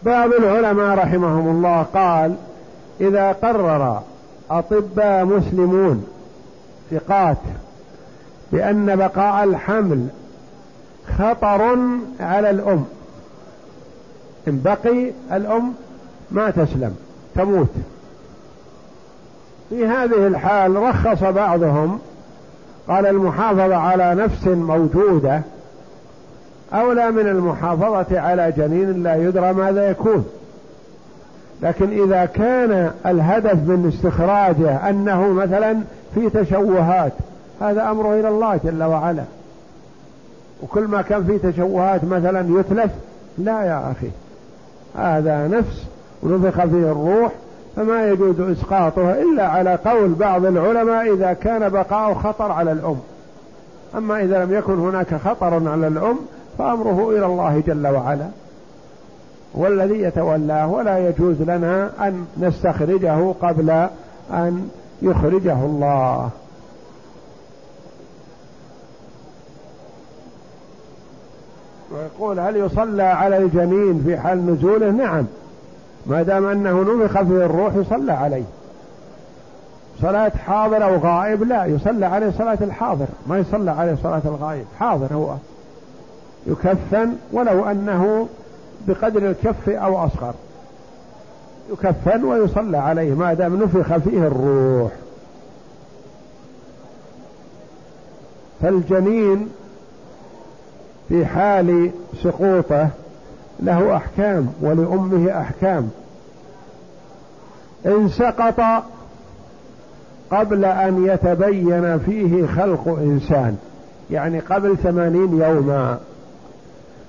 بعض 0.04 0.34
العلماء 0.34 0.98
رحمهم 0.98 1.48
الله 1.48 1.86
قال 1.94 2.36
إذا 3.02 3.32
قرر 3.32 4.02
أطباء 4.52 5.26
مسلمون 5.26 6.08
ثقات 6.92 7.38
بأن 8.52 8.96
بقاء 8.96 9.44
الحمل 9.44 10.08
خطر 11.18 11.78
على 12.20 12.50
الأم 12.50 12.86
إن 14.48 14.62
بقي 14.66 15.12
الأم 15.32 15.74
ما 16.32 16.50
تسلم 16.50 16.96
تموت. 17.36 17.70
في 19.70 19.88
هذه 19.88 20.28
الحال 20.28 20.76
رخص 20.76 21.24
بعضهم 21.24 22.00
قال 22.88 23.06
المحافظة 23.06 23.76
على 23.76 24.16
نفس 24.16 24.48
موجودة 24.48 25.42
أولى 26.74 27.12
من 27.12 27.28
المحافظة 27.28 28.20
على 28.20 28.54
جنين 28.58 29.04
لا 29.04 29.16
يدرى 29.16 29.54
ماذا 29.54 29.90
يكون. 29.90 30.26
لكن 31.62 32.04
إذا 32.04 32.26
كان 32.26 32.92
الهدف 33.06 33.54
من 33.54 33.92
استخراجه 33.94 34.90
أنه 34.90 35.28
مثلا 35.28 35.80
في 36.16 36.30
تشوهات 36.30 37.14
هذا 37.62 37.92
أمره 37.92 38.20
إلى 38.20 38.28
الله 38.28 38.60
جل 38.64 38.84
وعلا. 38.84 39.24
وكل 40.64 40.84
ما 40.84 41.02
كان 41.02 41.24
فيه 41.24 41.50
تشوهات 41.50 42.04
مثلا 42.04 42.60
يتلف 42.60 42.92
لا 43.38 43.64
يا 43.64 43.92
أخي 43.92 44.10
هذا 44.98 45.48
نفس 45.48 45.84
ونفخ 46.24 46.66
فيه 46.66 46.92
الروح 46.92 47.32
فما 47.76 48.08
يجوز 48.08 48.40
إسقاطه 48.40 49.12
إلا 49.12 49.48
على 49.48 49.76
قول 49.76 50.10
بعض 50.14 50.46
العلماء 50.46 51.14
إذا 51.14 51.34
كان 51.34 51.70
بقاء 51.70 52.14
خطر 52.14 52.52
على 52.52 52.72
الأم. 52.72 53.00
أما 53.98 54.24
إذا 54.24 54.46
لم 54.46 54.54
يكن 54.54 54.80
هناك 54.80 55.16
خطر 55.16 55.70
على 55.70 55.88
الأم 55.88 56.20
فأمره 56.60 57.10
إلى 57.10 57.26
الله 57.26 57.64
جل 57.68 57.88
وعلا. 57.88 58.28
والذي 59.54 60.02
يتولاه 60.02 60.68
ولا 60.68 61.10
يجوز 61.10 61.42
لنا 61.42 61.92
أن 62.00 62.26
نستخرجه 62.38 63.34
قبل 63.42 63.70
أن 64.32 64.70
يخرجه 65.02 65.66
الله. 65.66 66.30
ويقول 71.92 72.40
هل 72.40 72.56
يصلى 72.56 73.04
على 73.04 73.38
الجنين 73.38 74.04
في 74.06 74.18
حال 74.18 74.54
نزوله؟ 74.54 74.92
نعم. 74.92 75.26
ما 76.06 76.24
دام 76.24 76.46
أنه 76.46 76.82
نفخ 76.82 77.22
فيه 77.22 77.46
الروح 77.46 77.76
يصلى 77.76 78.12
عليه. 78.12 78.44
صلاة 80.02 80.32
حاضر 80.46 80.84
أو 80.84 80.98
غائب 80.98 81.44
لا 81.44 81.66
يصلى 81.66 82.06
عليه 82.06 82.32
صلاة 82.38 82.58
الحاضر 82.62 83.08
ما 83.28 83.38
يصلى 83.38 83.72
عليه 83.72 83.96
صلاة 84.04 84.22
الغائب 84.26 84.66
حاضر 84.80 85.14
هو. 85.14 85.34
يكفن 86.50 87.14
ولو 87.32 87.66
أنه 87.66 88.28
بقدر 88.88 89.30
الكف 89.30 89.70
أو 89.70 90.06
أصغر. 90.06 90.34
يكفن 91.72 92.24
ويصلى 92.24 92.78
عليه 92.78 93.14
ما 93.14 93.34
دام 93.34 93.64
نفخ 93.64 93.98
فيه 93.98 94.28
الروح. 94.28 94.92
فالجنين 98.62 99.50
في 101.10 101.26
حال 101.26 101.92
سقوطه 102.24 102.90
له 103.60 103.96
أحكام 103.96 104.54
ولأمه 104.62 105.42
أحكام. 105.42 105.90
إن 107.86 108.10
سقط 108.10 108.84
قبل 110.32 110.66
أن 110.66 111.06
يتبين 111.06 112.00
فيه 112.00 112.48
خلق 112.48 112.88
إنسان 112.88 113.58
يعني 114.12 114.40
قبل 114.40 114.78
ثمانين 114.78 115.42
يوما. 115.42 116.00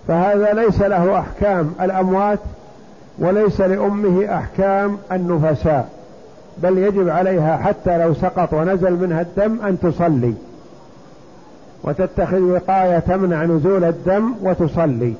فهذا 0.09 0.53
ليس 0.53 0.81
له 0.81 1.19
أحكام 1.19 1.75
الأموات 1.81 2.39
وليس 3.19 3.61
لأمه 3.61 4.35
أحكام 4.35 4.99
النفساء 5.13 5.89
بل 6.63 6.79
يجب 6.79 7.09
عليها 7.09 7.57
حتى 7.57 7.99
لو 7.99 8.15
سقط 8.15 8.53
ونزل 8.53 8.93
منها 8.93 9.21
الدم 9.21 9.61
أن 9.67 9.79
تصلي. 9.81 10.35
وتتخذ 11.85 12.41
وقاية 12.41 12.99
تمنع 12.99 13.45
نزول 13.45 13.85
الدم 13.85 14.35
وتصلي. 14.43 15.15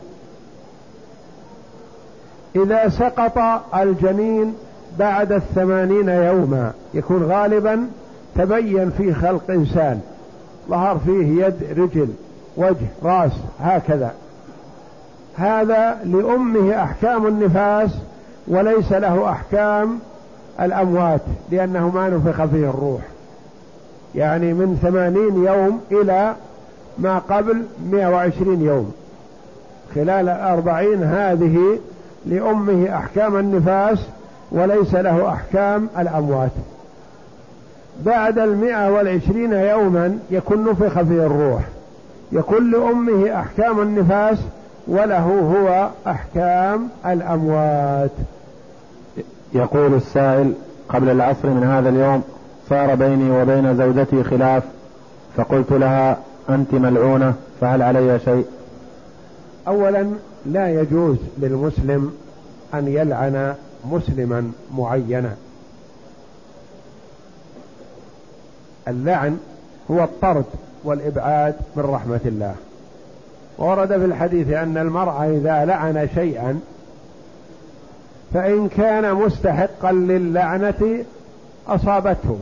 إذا 2.57 2.89
سقط 2.89 3.39
الجنين 3.77 4.55
بعد 4.99 5.33
الثمانين 5.33 6.09
يوما 6.09 6.73
يكون 6.95 7.23
غالبا 7.23 7.87
تبين 8.37 8.91
فيه 8.91 9.13
خلق 9.13 9.51
إنسان 9.51 10.01
ظهر 10.69 10.99
فيه 10.99 11.45
يد 11.45 11.79
رجل 11.79 12.09
وجه 12.57 12.87
رأس 13.03 13.33
هكذا. 13.61 14.13
هذا 15.37 15.99
لأمه 16.05 16.83
أحكام 16.83 17.27
النفاس 17.27 17.91
وليس 18.49 18.93
له 18.93 19.31
أحكام 19.31 19.99
الأموات 20.61 21.21
لأنه 21.51 21.91
ما 21.91 22.09
نفخ 22.09 22.45
فيه 22.45 22.71
الروح. 22.71 23.01
يعني 24.15 24.53
من 24.53 24.79
ثمانين 24.83 25.45
يوم 25.45 25.81
إلى 25.93 26.35
ما 26.99 27.19
قبل 27.19 27.63
مئة 27.91 28.07
وعشرين 28.07 28.61
يوم. 28.63 28.93
خلال 29.95 30.29
الأربعين 30.29 31.03
هذه 31.03 31.79
لأمه 32.27 32.97
أحكام 32.97 33.37
النفاس 33.37 33.99
وليس 34.53 34.95
له 34.95 35.29
أحكام 35.29 35.89
الأموات. 35.99 36.51
بعد 38.05 38.39
المئة 38.39 38.91
والعشرين 38.91 39.53
يوما 39.53 40.19
يكون 40.31 40.65
نفخ 40.65 41.03
فيه 41.03 41.27
الروح. 41.27 41.63
يكون 42.33 42.71
لأمه 42.71 43.41
أحكام 43.41 43.81
النفاس 43.81 44.39
وله 44.87 45.25
هو 45.27 45.91
أحكام 46.07 46.89
الأموات. 47.07 48.11
يقول 49.53 49.95
السائل 49.95 50.53
قبل 50.89 51.09
العصر 51.09 51.51
من 51.51 51.65
هذا 51.65 51.89
اليوم 51.89 52.23
صار 52.69 52.95
بيني 52.95 53.31
وبين 53.31 53.77
زوجتي 53.77 54.23
خلاف 54.25 54.63
فقلت 55.37 55.73
لها 55.73 56.19
أنت 56.49 56.75
ملعونة 56.75 57.35
فهل 57.61 57.83
علي 57.83 58.19
شيء؟ 58.19 58.45
أولا 59.69 60.07
لا 60.47 60.81
يجوز 60.81 61.17
للمسلم 61.39 62.13
أن 62.75 62.89
يلعن 62.89 63.55
مسلما 63.91 64.53
معينا. 64.77 65.35
اللعن 68.89 69.39
هو 69.91 70.05
الطرد 70.05 70.45
والإبعاد 70.85 71.55
من 71.77 71.83
رحمة 71.83 72.21
الله. 72.25 72.55
ورد 73.61 73.89
في 73.89 74.05
الحديث 74.05 74.49
أن 74.53 74.79
المرأة 74.79 75.25
إذا 75.25 75.65
لعن 75.65 76.09
شيئا 76.15 76.61
فإن 78.35 78.69
كان 78.69 79.15
مستحقا 79.15 79.93
للعنة 79.93 81.05
أصابته 81.69 82.39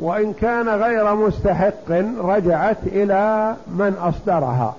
وإن 0.00 0.32
كان 0.32 0.68
غير 0.68 1.14
مستحق 1.14 1.90
رجعت 2.18 2.76
إلى 2.86 3.54
من 3.66 3.94
أصدرها 4.00 4.74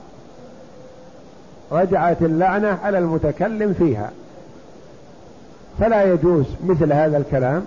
رجعت 1.72 2.22
اللعنة 2.22 2.78
على 2.84 2.98
المتكلم 2.98 3.74
فيها. 3.74 4.12
فلا 5.80 6.04
يجوز 6.04 6.46
مثل 6.66 6.94
هذا 6.94 7.18
الكلام 7.18 7.66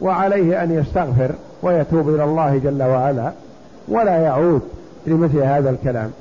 وعليه 0.00 0.62
أن 0.62 0.70
يستغفر 0.70 1.30
ويتوب 1.62 2.08
إلى 2.08 2.24
الله 2.24 2.58
جل 2.58 2.82
وعلا 2.82 3.32
ولا 3.88 4.16
يعود 4.16 4.62
لمثل 5.06 5.38
هذا 5.38 5.70
الكلام. 5.70 6.12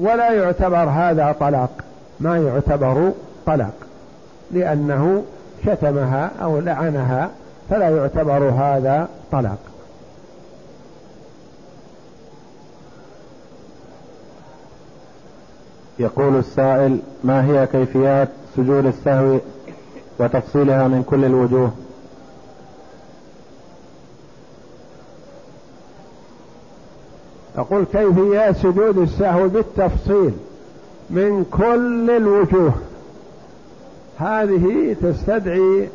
ولا 0.00 0.32
يعتبر 0.32 0.76
هذا 0.76 1.36
طلاق 1.40 1.70
ما 2.20 2.38
يعتبر 2.38 3.12
طلاق 3.46 3.74
لأنه 4.50 5.24
شتمها 5.66 6.30
أو 6.42 6.60
لعنها 6.60 7.30
فلا 7.70 7.88
يعتبر 7.88 8.48
هذا 8.48 9.08
طلاق. 9.32 9.58
يقول 15.98 16.36
السائل 16.36 16.98
ما 17.24 17.44
هي 17.44 17.66
كيفيات 17.66 18.28
سجود 18.56 18.86
السهو 18.86 19.38
وتفصيلها 20.18 20.88
من 20.88 21.02
كل 21.02 21.24
الوجوه؟ 21.24 21.72
أقول 27.58 27.84
كيفيات 27.92 28.56
سجود 28.56 28.98
السهو 28.98 29.48
بالتفصيل 29.48 30.32
من 31.10 31.44
كل 31.50 32.10
الوجوه. 32.10 32.72
هذه 34.18 34.96
تستدعي 35.02 35.88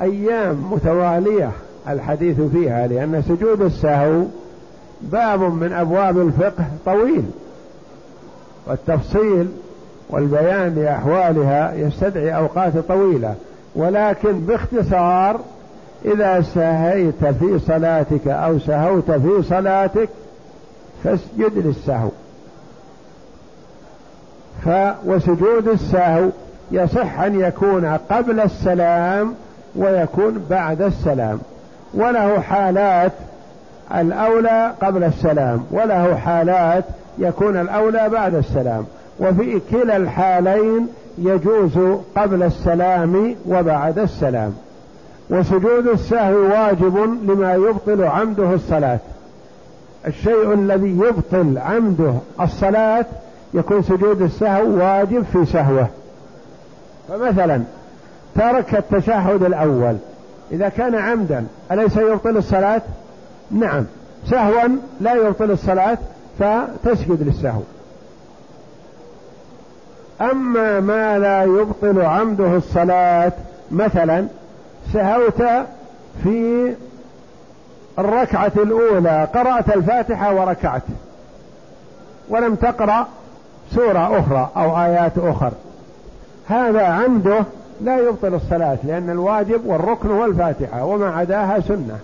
أيام 0.00 0.72
متوالية 0.72 1.50
الحديث 1.88 2.40
فيها 2.40 2.86
لأن 2.86 3.22
سجود 3.28 3.62
السهو 3.62 4.22
باب 5.02 5.40
من 5.40 5.72
أبواب 5.72 6.18
الفقه 6.18 6.64
طويل 6.86 7.24
والتفصيل 8.66 9.48
والبيان 10.10 10.74
لأحوالها 10.74 11.74
يستدعي 11.74 12.36
أوقات 12.36 12.78
طويلة. 12.78 13.34
ولكن 13.76 14.32
باختصار 14.32 15.40
إذا 16.04 16.40
سهيت 16.40 17.24
في 17.24 17.58
صلاتك 17.58 18.28
أو 18.28 18.58
سهوت 18.58 19.10
في 19.10 19.42
صلاتك 19.42 20.08
فاسجد 21.04 21.66
للسهو. 21.66 22.08
ف 24.64 24.68
وسجود 25.06 25.68
السهو 25.68 26.28
يصح 26.70 27.20
أن 27.20 27.40
يكون 27.40 27.98
قبل 28.10 28.40
السلام 28.40 29.34
ويكون 29.76 30.46
بعد 30.50 30.82
السلام. 30.82 31.38
وله 31.94 32.40
حالات 32.40 33.12
الأولى 33.94 34.72
قبل 34.82 35.04
السلام 35.04 35.64
وله 35.70 36.16
حالات 36.16 36.84
يكون 37.18 37.56
الأولى 37.56 38.08
بعد 38.08 38.34
السلام. 38.34 38.84
وفي 39.20 39.60
كلا 39.70 39.96
الحالين 39.96 40.88
يجوز 41.18 41.78
قبل 42.16 42.42
السلام 42.42 43.36
وبعد 43.48 43.98
السلام. 43.98 44.54
وسجود 45.30 45.86
السهو 45.86 46.34
واجب 46.34 46.96
لما 47.22 47.54
يبطل 47.54 48.04
عمده 48.04 48.54
الصلاة. 48.54 48.98
الشيء 50.06 50.52
الذي 50.52 50.90
يبطل 50.90 51.58
عمده 51.58 52.14
الصلاة 52.40 53.06
يكون 53.54 53.82
سجود 53.82 54.22
السهو 54.22 54.78
واجب 54.78 55.24
في 55.32 55.44
سهوة. 55.44 55.88
فمثلا 57.08 57.62
ترك 58.34 58.74
التشهد 58.74 59.42
الأول. 59.42 59.96
إذا 60.52 60.68
كان 60.68 60.94
عمدا 60.94 61.46
أليس 61.72 61.96
يبطل 61.96 62.36
الصلاة؟ 62.36 62.82
نعم. 63.50 63.84
سهوا 64.30 64.68
لا 65.00 65.14
يبطل 65.14 65.50
الصلاة 65.50 65.98
فتسجد 66.38 67.22
للسهو. 67.22 67.60
أما 70.20 70.80
ما 70.80 71.18
لا 71.18 71.42
يبطل 71.44 72.00
عمده 72.00 72.56
الصلاة 72.56 73.32
مثلا 73.70 74.26
سهوت 74.92 75.42
في 76.22 76.74
الركعة 77.98 78.52
الأولى 78.56 79.28
قرأت 79.34 79.76
الفاتحة 79.76 80.34
وركعت. 80.34 80.82
ولم 82.28 82.54
تقرأ 82.54 83.06
سورة 83.74 84.18
أخرى 84.18 84.50
أو 84.56 84.84
آيات 84.84 85.12
أخر. 85.18 85.52
هذا 86.48 86.86
عنده 86.86 87.44
لا 87.80 87.98
يبطل 87.98 88.34
الصلاة 88.34 88.78
لأن 88.84 89.10
الواجب 89.10 89.66
والركن 89.66 90.10
هو 90.10 90.24
الفاتحة 90.24 90.84
وما 90.84 91.10
عداها 91.10 91.60
سنة. 91.60 91.98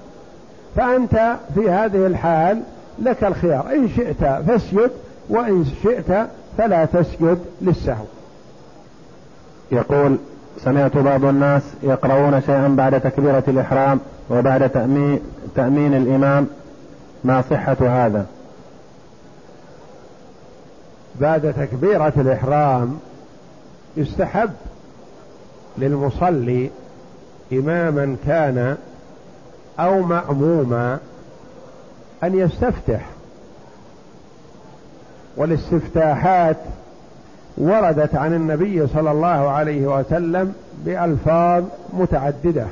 فأنت 0.77 1.37
في 1.55 1.71
هذه 1.71 2.07
الحال 2.07 2.63
لك 2.99 3.25
الخيار. 3.25 3.67
إن 3.73 3.89
شئت 3.89 4.25
فاسجد 4.25 4.91
وإن 5.29 5.65
شئت 5.83 6.27
فلا 6.59 6.85
تسجد 6.85 7.39
للسهو. 7.63 8.05
يقول 9.73 10.19
سمعت 10.65 10.97
بعض 10.97 11.25
الناس 11.25 11.63
يقرؤون 11.83 12.41
شيئا 12.41 12.69
بعد 12.69 13.01
تكبيرة 13.01 13.45
الإحرام 13.49 14.01
وبعد 14.31 14.71
تأمين, 14.71 15.21
تأمين 15.57 15.95
الإمام 15.95 16.47
ما 17.25 17.43
صحة 17.51 17.77
هذا؟ 17.81 18.27
بعد 21.21 21.55
تكبيرة 21.55 22.13
الإحرام 22.17 22.99
يستحب 23.97 24.51
للمصلي 25.79 26.71
إماما 27.53 28.17
كان 28.27 28.77
أو 29.81 30.03
مأموما 30.03 30.99
أن 32.25 32.39
يستفتح 32.39 33.07
والاستفتاحات 35.37 36.57
وردت 37.61 38.15
عن 38.15 38.35
النبي 38.35 38.87
صلى 38.87 39.11
الله 39.11 39.29
عليه 39.51 39.99
وسلم 39.99 40.55
بألفاظ 40.85 41.65
متعددة. 41.93 42.67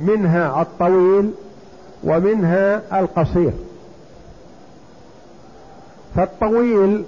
منها 0.00 0.62
الطويل 0.62 1.30
ومنها 2.04 2.82
القصير. 3.00 3.52
فالطويل 6.16 7.04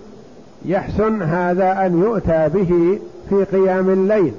يحسن 0.65 1.23
هذا 1.23 1.87
أن 1.87 2.03
يؤتى 2.03 2.49
به 2.49 3.01
في 3.29 3.45
قيام 3.45 3.91
الليل 3.91 4.35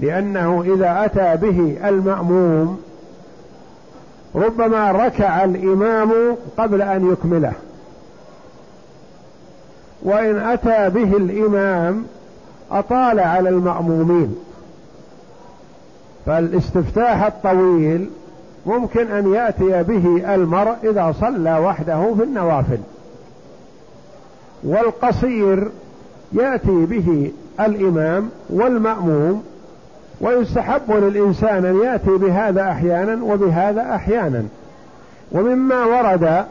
لأنه 0.00 0.62
إذا 0.74 1.04
أتى 1.04 1.36
به 1.46 1.88
المأموم 1.88 2.80
ربما 4.34 4.92
ركع 4.92 5.44
الإمام 5.44 6.12
قبل 6.58 6.82
أن 6.82 7.12
يكمله. 7.12 7.52
وإن 10.02 10.38
أتى 10.38 10.90
به 10.90 11.16
الإمام 11.16 12.04
أطال 12.70 13.20
على 13.20 13.48
المأمومين. 13.48 14.36
فالاستفتاح 16.26 17.22
الطويل 17.22 18.10
ممكن 18.66 19.06
أن 19.06 19.34
يأتي 19.34 19.82
به 19.82 20.34
المرء 20.34 20.76
إذا 20.84 21.14
صلى 21.20 21.58
وحده 21.58 22.14
في 22.16 22.22
النوافل. 22.22 22.78
والقصير 24.64 25.68
يأتي 26.32 26.86
به 26.86 27.32
الإمام 27.60 28.30
والمأموم 28.50 29.42
ويستحب 30.20 30.92
للإنسان 30.92 31.64
أن 31.64 31.80
يأتي 31.84 32.10
بهذا 32.10 32.70
أحيانا 32.70 33.24
وبهذا 33.24 33.94
أحيانا. 33.94 34.44
ومما 35.32 35.84
ورد 35.84 36.44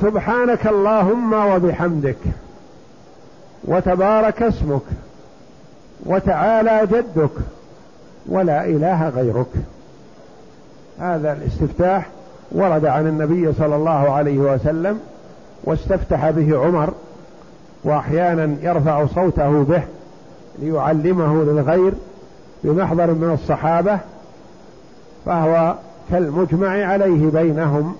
سبحانك 0.00 0.66
اللهم 0.66 1.32
وبحمدك 1.32 2.18
وتبارك 3.64 4.42
اسمك 4.42 4.82
وتعالى 6.06 6.80
جدك 6.86 7.30
ولا 8.26 8.64
إله 8.64 9.08
غيرك. 9.08 9.46
هذا 11.00 11.32
الاستفتاح 11.32 12.06
ورد 12.52 12.84
عن 12.84 13.06
النبي 13.06 13.52
صلى 13.52 13.76
الله 13.76 14.10
عليه 14.10 14.38
وسلم 14.38 15.00
واستفتح 15.64 16.30
به 16.30 16.58
عمر 16.58 16.92
وأحيانا 17.84 18.56
يرفع 18.62 19.06
صوته 19.06 19.62
به 19.62 19.82
ليعلمه 20.58 21.44
للغير 21.44 21.92
بمحضر 22.64 23.06
من 23.06 23.38
الصحابة 23.42 23.98
فهو 25.26 25.74
كالمجمع 26.10 26.86
عليه 26.86 27.30
بينهم 27.30 27.96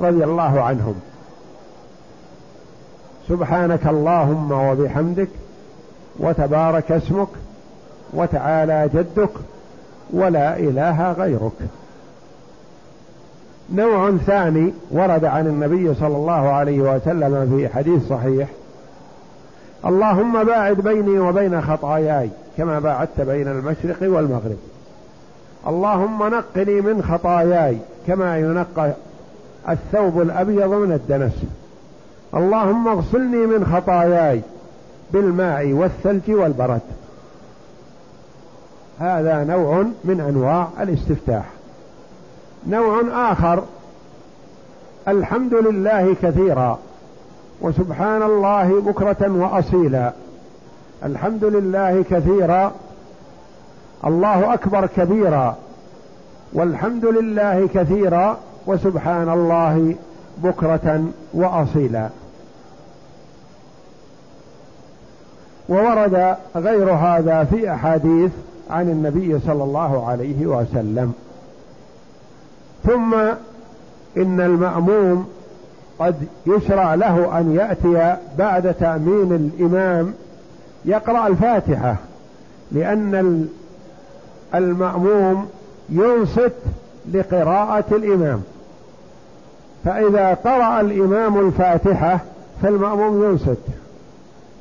رضي 0.00 0.24
الله 0.24 0.62
عنهم. 0.62 0.94
سبحانك 3.28 3.86
اللهم 3.86 4.52
وبحمدك 4.52 5.28
وتبارك 6.18 6.92
اسمك 6.92 7.28
وتعالى 8.14 8.90
جدك 8.94 9.30
ولا 10.10 10.58
إله 10.58 11.12
غيرك. 11.12 11.52
نوع 13.74 14.16
ثاني 14.26 14.72
ورد 14.90 15.24
عن 15.24 15.46
النبي 15.46 15.94
صلى 15.94 16.16
الله 16.16 16.32
عليه 16.32 16.80
وسلم 16.80 17.56
في 17.56 17.68
حديث 17.68 18.08
صحيح 18.08 18.48
اللهم 19.86 20.44
باعد 20.44 20.76
بيني 20.76 21.18
وبين 21.18 21.62
خطاياي 21.62 22.30
كما 22.56 22.78
باعدت 22.78 23.20
بين 23.20 23.48
المشرق 23.48 23.96
والمغرب. 24.02 24.56
اللهم 25.66 26.22
نقني 26.22 26.80
من 26.80 27.02
خطاياي 27.02 27.78
كما 28.06 28.38
ينقى 28.38 28.92
الثوب 29.68 30.20
الأبيض 30.20 30.74
من 30.74 30.92
الدنس. 30.92 31.32
اللهم 32.36 32.88
اغسلني 32.88 33.46
من 33.46 33.66
خطاياي 33.72 34.40
بالماء 35.12 35.72
والثلج 35.72 36.30
والبرد. 36.30 36.80
هذا 38.98 39.44
نوع 39.44 39.84
من 40.04 40.20
أنواع 40.20 40.68
الاستفتاح. 40.80 41.44
نوع 42.66 43.02
آخر. 43.32 43.62
الحمد 45.08 45.54
لله 45.54 46.16
كثيرا 46.22 46.78
وسبحان 47.60 48.22
الله 48.22 48.80
بكرة 48.80 49.32
وأصيلا. 49.32 50.12
الحمد 51.04 51.44
لله 51.44 52.04
كثيرا. 52.10 52.72
الله 54.04 54.54
أكبر 54.54 54.86
كبيرا. 54.86 55.56
والحمد 56.52 57.04
لله 57.04 57.68
كثيرا 57.74 58.38
وسبحان 58.66 59.28
الله 59.28 59.94
بكرة 60.42 61.04
وأصيلا. 61.34 62.08
وورد 65.68 66.36
غير 66.56 66.90
هذا 66.90 67.44
في 67.44 67.72
أحاديث 67.72 68.30
عن 68.70 68.88
النبي 68.88 69.38
صلى 69.46 69.64
الله 69.64 70.08
عليه 70.08 70.46
وسلم. 70.46 71.12
ثم 72.84 73.14
إن 74.16 74.40
المأموم 74.40 75.26
قد 75.98 76.14
يشرع 76.46 76.94
له 76.94 77.38
أن 77.38 77.54
يأتي 77.54 78.16
بعد 78.38 78.74
تأمين 78.74 79.32
الإمام 79.32 80.14
يقرأ 80.84 81.26
الفاتحة 81.26 81.96
لأن 82.72 83.46
المأموم 84.54 85.48
ينصت 85.88 86.52
لقراءة 87.12 87.84
الإمام. 87.92 88.42
فإذا 89.84 90.34
قرأ 90.34 90.80
الإمام 90.80 91.46
الفاتحة 91.46 92.20
فالمأموم 92.62 93.24
ينصت. 93.24 93.62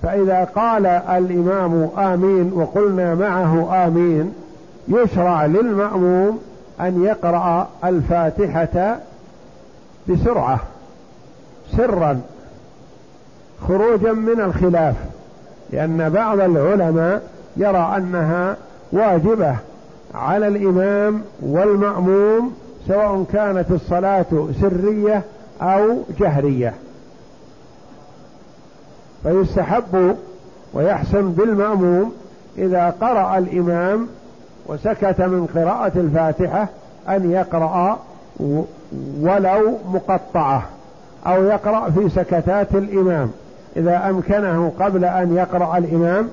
فإذا 0.06 0.44
قال 0.44 0.86
الإمام 0.86 1.90
آمين 1.98 2.54
وقلنا 2.54 3.16
معه 3.16 3.86
آمين 3.88 4.34
يشرع 4.88 5.46
للمأموم 5.46 6.40
أن 6.82 7.04
يقرأ 7.04 7.68
الفاتحة 7.84 8.98
بسرعة 10.10 10.60
سرا 11.78 12.22
خروجا 13.68 14.14
من 14.14 14.42
الخلاف 14.42 14.96
لأن 15.72 16.10
بعض 16.10 16.40
العلماء 16.40 17.22
يرى 17.58 17.94
أنها 17.98 18.58
واجبة 18.92 19.56
على 20.16 20.48
الإمام 20.48 21.22
والمأموم 21.42 22.54
سواء 22.88 23.26
كانت 23.34 23.72
الصلاة 23.72 24.26
سرية 24.62 25.22
أو 25.62 25.98
جهرية. 26.20 26.74
فيستحب 29.26 30.16
ويحسن 30.74 31.32
بالمأموم 31.32 32.14
إذا 32.58 32.94
قرأ 33.02 33.38
الإمام 33.38 34.08
وسكت 34.68 35.22
من 35.22 35.48
قراءة 35.56 35.92
الفاتحة 35.96 36.68
أن 37.10 37.32
يقرأ 37.32 38.00
ولو 39.22 39.78
مقطعة 39.94 40.64
أو 41.28 41.44
يقرأ 41.44 41.90
في 41.90 42.10
سكتات 42.10 42.76
الإمام. 42.76 43.32
إذا 43.78 44.10
أمكنه 44.10 44.72
قبل 44.80 45.06
أن 45.06 45.36
يقرأ 45.36 45.78
الإمام 45.78 46.30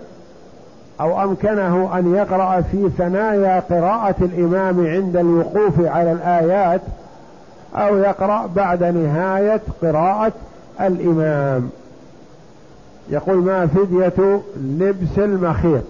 أو 1.01 1.23
أمكنه 1.23 1.99
أن 1.99 2.15
يقرأ 2.15 2.61
في 2.61 2.91
ثنايا 2.99 3.61
قراءة 3.71 4.15
الإمام 4.21 4.87
عند 4.87 5.17
الوقوف 5.17 5.75
على 5.81 6.13
الآيات 6.13 6.81
أو 7.75 7.99
يقرأ 7.99 8.47
بعد 8.57 8.85
نهاية 8.85 9.61
قراءة 9.83 10.33
الإمام. 10.81 11.71
يقول 13.11 13.37
ما 13.37 13.67
فدية 13.67 14.41
لبس 14.57 15.19
المخيط 15.19 15.83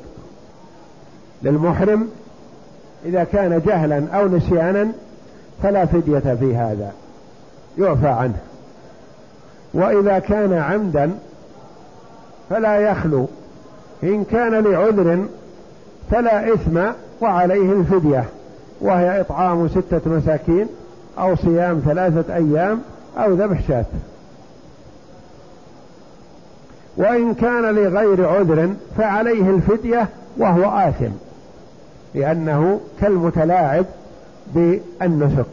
للمحرم 1.43 2.09
إذا 3.05 3.25
كان 3.25 3.63
جهلا 3.67 4.05
أو 4.13 4.29
نسيانا 4.29 4.89
فلا 5.63 5.87
فدية 5.87 6.37
في 6.41 6.57
هذا 6.57 6.93
يعفى 7.79 8.09
عنه. 8.09 8.39
وإذا 9.75 10.19
كان 10.19 10.53
عمدا 10.53 11.11
فلا 12.51 12.77
يخلو 12.77 13.27
إن 14.03 14.25
كان 14.25 14.53
لعذر 14.55 15.25
فلا 16.11 16.55
إثم 16.55 16.81
وعليه 17.21 17.73
الفدية 17.73 18.25
وهي 18.81 19.21
إطعام 19.21 19.69
ستة 19.69 20.01
مساكين 20.07 20.67
أو 21.19 21.37
صيام 21.37 21.83
ثلاثة 21.85 22.35
أيام 22.35 22.81
أو 23.19 23.35
ذبح 23.35 23.69
شاة. 23.69 23.85
وإن 26.97 27.35
كان 27.35 27.75
لغير 27.75 28.29
عذر 28.29 28.75
فعليه 28.99 29.51
الفدية 29.51 30.09
وهو 30.37 30.89
آثم 30.89 31.13
لأنه 32.15 32.81
كالمتلاعب 33.01 33.85
بالنسك. 34.55 35.47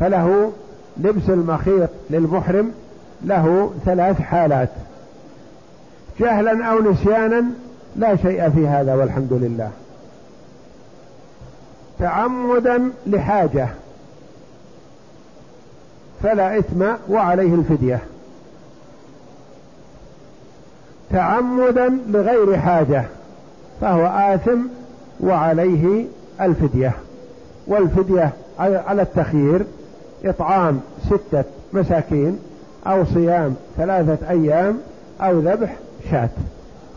فله 0.00 0.52
لبس 0.96 1.28
المخيط 1.28 1.90
للمحرم 2.10 2.72
له 3.24 3.72
ثلاث 3.84 4.20
حالات 4.20 4.68
جهلا 6.20 6.64
أو 6.64 6.92
نسيانا 6.92 7.44
لا 7.96 8.16
شيء 8.16 8.50
في 8.50 8.68
هذا 8.68 8.94
والحمد 8.94 9.32
لله. 9.32 9.70
تعمدا 11.98 12.90
لحاجة 13.06 13.68
فلا 16.22 16.58
إثم 16.58 16.84
وعليه 17.08 17.54
الفدية. 17.54 18.00
تعمدا 21.10 21.98
لغير 22.08 22.58
حاجة 22.58 23.04
فهو 23.80 24.06
آثم 24.06 24.58
وعليه 25.20 26.04
الفدية. 26.40 26.92
والفدية 27.66 28.30
على 28.58 29.02
التخيير 29.02 29.64
إطعام 30.24 30.80
ستة 31.06 31.44
مساكين 31.72 32.38
أو 32.86 33.04
صيام 33.04 33.54
ثلاثة 33.76 34.30
أيام 34.30 34.78
أو 35.20 35.38
ذبح 35.38 35.76
شاة. 36.10 36.28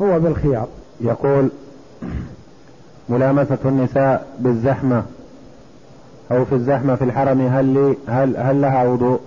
هو 0.02 0.20
بالخيار. 0.20 0.68
يقول 1.02 1.50
ملامسة 3.10 3.58
النساء 3.66 4.28
بالزحمة 4.40 5.04
أو 6.32 6.46
في 6.46 6.56
الزحمة 6.56 6.96
في 6.96 7.04
الحرم 7.04 7.42
هل 7.42 7.66
لي 7.66 7.96
هل 8.08 8.38
هل 8.38 8.62
لها 8.62 8.84
وضوء؟ 8.84 9.20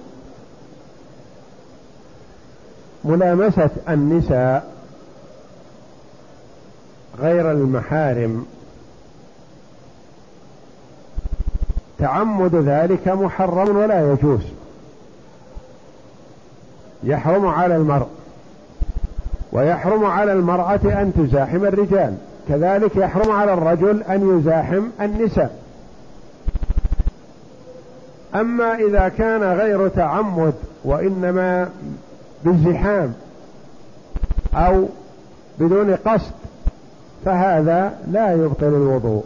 ملامسة 3.04 3.70
النساء 3.88 4.73
غير 7.20 7.50
المحارم. 7.50 8.46
تعمد 11.98 12.54
ذلك 12.54 13.08
محرم 13.08 13.76
ولا 13.76 14.12
يجوز. 14.12 14.40
يحرم 17.04 17.46
على 17.46 17.76
المرء 17.76 18.08
ويحرم 19.52 20.04
على 20.04 20.32
المرأة 20.32 20.80
أن 20.84 21.12
تزاحم 21.16 21.64
الرجال. 21.64 22.16
كذلك 22.48 22.96
يحرم 22.96 23.32
على 23.32 23.52
الرجل 23.52 24.02
أن 24.02 24.38
يزاحم 24.38 24.82
النساء. 25.00 25.58
أما 28.34 28.74
إذا 28.74 29.08
كان 29.08 29.42
غير 29.42 29.88
تعمد 29.88 30.54
وإنما 30.84 31.70
بالزحام 32.44 33.14
أو 34.54 34.86
بدون 35.58 35.94
قصد 35.94 36.32
فهذا 37.24 37.92
لا 38.12 38.32
يبطل 38.32 38.66
الوضوء 38.66 39.24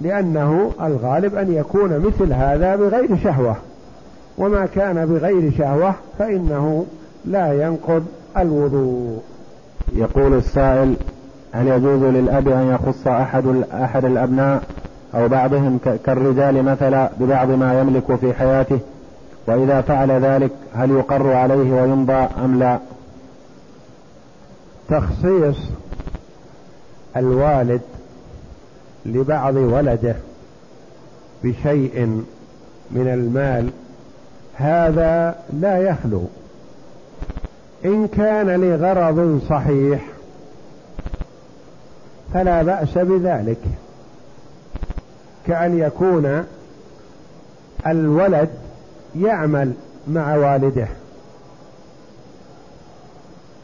لأنه 0.00 0.72
الغالب 0.82 1.34
أن 1.34 1.52
يكون 1.52 1.98
مثل 1.98 2.32
هذا 2.32 2.76
بغير 2.76 3.16
شهوة. 3.24 3.56
وما 4.38 4.66
كان 4.66 5.06
بغير 5.06 5.52
شهوة 5.58 5.94
فإنه 6.18 6.86
لا 7.24 7.64
ينقض 7.66 8.04
الوضوء. 8.38 9.22
يقول 9.96 10.34
السائل 10.34 10.94
هل 11.52 11.68
يجوز 11.68 12.02
للأب 12.02 12.48
أن 12.48 12.68
يخص 12.74 13.06
أحد 13.06 13.64
أحد 13.72 14.04
الأبناء 14.04 14.62
أو 15.14 15.28
بعضهم 15.28 15.78
كالرجال 16.06 16.62
مثلا 16.62 17.10
ببعض 17.20 17.50
ما 17.50 17.80
يملك 17.80 18.14
في 18.16 18.32
حياته؟ 18.32 18.78
وإذا 19.46 19.80
فعل 19.80 20.10
ذلك 20.10 20.50
هل 20.74 20.90
يقر 20.90 21.32
عليه 21.32 21.82
ويمضى 21.82 22.28
أم 22.44 22.58
لا؟ 22.58 22.78
تخصيص 24.88 25.56
الوالد 27.16 27.80
لبعض 29.06 29.56
ولده 29.56 30.16
بشيء 31.44 32.24
من 32.90 33.08
المال 33.08 33.70
هذا 34.54 35.36
لا 35.52 35.78
يخلو. 35.78 36.22
إن 37.84 38.08
كان 38.08 38.46
لغرض 38.60 39.40
صحيح 39.48 40.04
فلا 42.34 42.62
بأس 42.62 42.98
بذلك 42.98 43.62
كأن 45.46 45.78
يكون 45.78 46.44
الولد 47.86 48.48
يعمل 49.16 49.72
مع 50.08 50.36
والده 50.36 50.88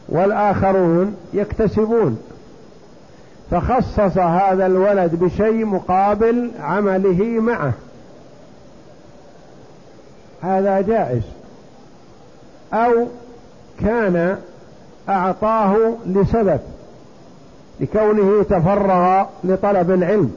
والآخرون 0.09 1.15
يكتسبون. 1.33 2.19
فخصص 3.51 4.17
هذا 4.17 4.65
الولد 4.65 5.15
بشيء 5.15 5.65
مقابل 5.65 6.51
عمله 6.59 7.23
معه. 7.23 7.73
هذا 10.41 10.81
جائز. 10.81 11.23
أو 12.73 13.07
كان 13.79 14.37
أعطاه 15.09 15.93
لسبب 16.05 16.59
لكونه 17.79 18.43
تفرغ 18.43 19.25
لطلب 19.43 19.91
العلم. 19.91 20.35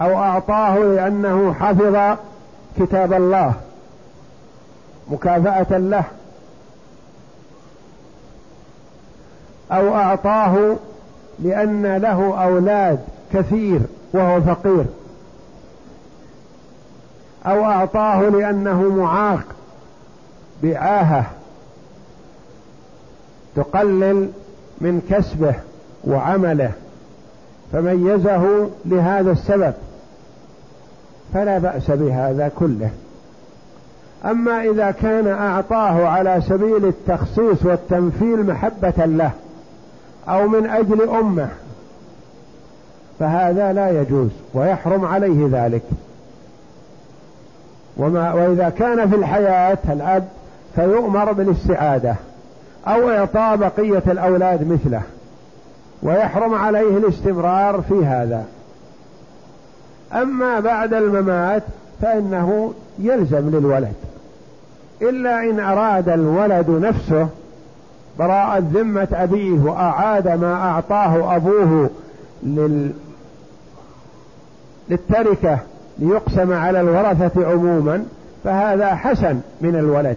أو 0.00 0.18
أعطاه 0.18 0.78
لأنه 0.78 1.54
حفظ 1.54 2.16
كتاب 2.78 3.12
الله 3.12 3.54
مكافأة 5.08 5.78
له. 5.78 6.04
أو 9.72 9.94
أعطاه 9.94 10.76
لأن 11.38 11.96
له 11.96 12.42
أولاد 12.42 12.98
كثير 13.32 13.80
وهو 14.12 14.40
فقير. 14.40 14.84
أو 17.46 17.64
أعطاه 17.64 18.20
لأنه 18.20 18.82
معاق 18.82 19.44
بعاهة 20.62 21.24
تقلل 23.56 24.28
من 24.80 25.00
كسبه 25.10 25.54
وعمله 26.04 26.72
فميزه 27.72 28.68
لهذا 28.84 29.32
السبب. 29.32 29.74
فلا 31.34 31.58
بأس 31.58 31.90
بهذا 31.90 32.50
كله. 32.58 32.90
أما 34.24 34.62
إذا 34.62 34.90
كان 34.90 35.26
أعطاه 35.26 36.06
على 36.08 36.42
سبيل 36.48 36.84
التخصيص 36.86 37.64
والتمثيل 37.64 38.46
محبة 38.46 39.04
له 39.06 39.30
أو 40.28 40.48
من 40.48 40.66
أجل 40.66 41.08
أمة. 41.08 41.48
فهذا 43.18 43.72
لا 43.72 44.00
يجوز 44.00 44.28
ويحرم 44.54 45.04
عليه 45.04 45.48
ذلك. 45.52 45.82
وما 47.96 48.32
وإذا 48.32 48.68
كان 48.68 49.10
في 49.10 49.16
الحياة 49.16 49.78
الأب 49.88 50.28
فيؤمر 50.74 51.32
بالاستعادة 51.32 52.14
أو 52.86 53.10
إعطاء 53.10 53.56
بقية 53.56 54.02
الأولاد 54.06 54.72
مثله 54.72 55.02
ويحرم 56.02 56.54
عليه 56.54 56.96
الاستمرار 56.96 57.82
في 57.88 58.04
هذا. 58.04 58.44
أما 60.12 60.60
بعد 60.60 60.94
الممات 60.94 61.62
فإنه 62.02 62.74
يلزم 62.98 63.50
للولد. 63.50 63.94
إلا 65.02 65.50
إن 65.50 65.60
أراد 65.60 66.08
الولد 66.08 66.70
نفسه 66.70 67.28
براءة 68.18 68.58
ذمة 68.58 69.08
أبيه 69.12 69.60
وأعاد 69.60 70.28
ما 70.28 70.54
أعطاه 70.54 71.36
أبوه 71.36 71.90
لل... 72.42 72.92
للتركة 74.88 75.58
ليقسم 75.98 76.52
على 76.52 76.80
الورثة 76.80 77.50
عموما 77.50 78.04
فهذا 78.44 78.94
حسن 78.94 79.40
من 79.60 79.76
الولد. 79.76 80.16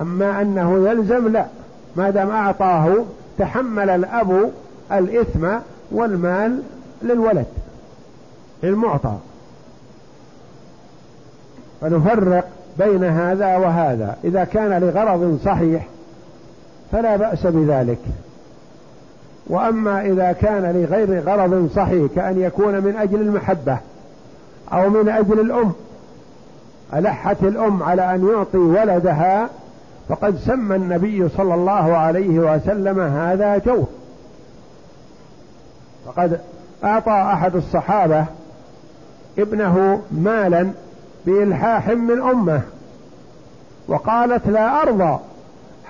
أما 0.00 0.42
أنه 0.42 0.88
يلزم 0.88 1.28
لا. 1.28 1.46
ما 1.96 2.10
دام 2.10 2.30
أعطاه 2.30 3.04
تحمل 3.38 3.90
الأب 3.90 4.50
الإثم 4.92 5.48
والمال 5.92 6.62
للولد 7.02 7.46
المعطى 8.64 9.14
فنفرق 11.80 12.48
بين 12.78 13.04
هذا 13.04 13.56
وهذا. 13.56 14.16
إذا 14.24 14.44
كان 14.44 14.80
لغرض 14.80 15.38
صحيح 15.44 15.86
فلا 16.92 17.16
بأس 17.16 17.46
بذلك. 17.46 17.98
وأما 19.46 20.00
إذا 20.00 20.32
كان 20.32 20.62
لغير 20.62 21.22
غرض 21.22 21.70
صحيح 21.76 22.12
كأن 22.14 22.40
يكون 22.40 22.80
من 22.80 22.96
أجل 22.96 23.20
المحبة 23.20 23.78
أو 24.72 24.88
من 24.88 25.08
أجل 25.08 25.40
الأم 25.40 25.72
ألحت 26.94 27.42
الأم 27.42 27.82
على 27.82 28.14
أن 28.14 28.28
يعطي 28.28 28.58
ولدها 28.58 29.48
فقد 30.08 30.36
سمى 30.36 30.76
النبي 30.76 31.28
صلى 31.28 31.54
الله 31.54 31.96
عليه 31.96 32.38
وسلم 32.38 33.00
هذا 33.00 33.58
جور. 33.58 33.86
فقد 36.06 36.40
أعطى 36.84 37.32
أحد 37.32 37.56
الصحابة 37.56 38.24
ابنه 39.38 40.02
مالا 40.10 40.70
بإلحاح 41.26 41.88
من 41.88 42.22
أمه 42.22 42.60
وقالت 43.88 44.46
لا 44.46 44.82
أرضى. 44.82 45.18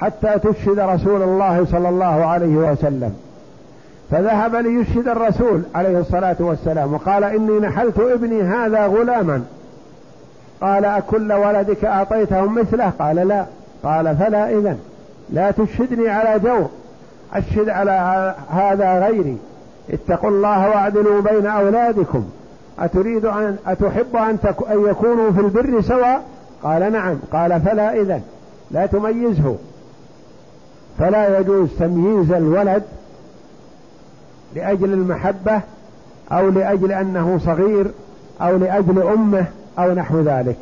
حتى 0.00 0.38
تشهد 0.38 0.78
رسول 0.78 1.22
الله 1.22 1.66
صلى 1.70 1.88
الله 1.88 2.24
عليه 2.26 2.56
وسلم. 2.56 3.14
فذهب 4.10 4.54
ليشهد 4.54 5.08
الرسول 5.08 5.62
عليه 5.74 5.98
الصلاة 5.98 6.36
والسلام 6.40 6.94
وقال 6.94 7.24
إني 7.24 7.58
نحلت 7.58 7.98
ابني 7.98 8.42
هذا 8.42 8.86
غلاما. 8.86 9.42
قال 10.60 10.84
أكل 10.84 11.32
ولدك 11.32 11.84
أعطيتهم 11.84 12.54
مثله؟ 12.54 12.92
قال 12.98 13.16
لا. 13.16 13.44
قال 13.82 14.16
فلا 14.16 14.50
إذن. 14.50 14.78
لا 15.30 15.50
تشهدني 15.50 16.08
على 16.08 16.38
جور 16.38 16.68
أشهد 17.34 17.68
على 17.68 18.34
هذا 18.50 19.06
غيري. 19.06 19.38
اتقوا 19.90 20.30
الله 20.30 20.68
وأعدلوا 20.68 21.20
بين 21.20 21.46
أولادكم. 21.46 22.24
أتريد 22.78 23.24
أن 23.24 23.56
أتحب 23.66 24.16
أن, 24.16 24.38
أن 24.70 24.90
يكونوا 24.90 25.30
في 25.30 25.40
البر 25.40 25.80
سواء 25.80 26.22
قال 26.62 26.92
نعم. 26.92 27.18
قال 27.32 27.60
فلا 27.60 27.94
إذن. 27.94 28.22
لا 28.70 28.86
تميزه. 28.86 29.56
فلا 30.98 31.38
يجوز 31.38 31.68
تمييز 31.78 32.32
الولد 32.32 32.82
لأجل 34.54 34.92
المحبة 34.92 35.60
أو 36.32 36.48
لأجل 36.48 36.92
أنه 36.92 37.38
صغير 37.38 37.86
أو 38.40 38.56
لأجل 38.56 39.02
أمه 39.02 39.46
أو 39.78 39.94
نحو 39.94 40.20
ذلك. 40.20 40.56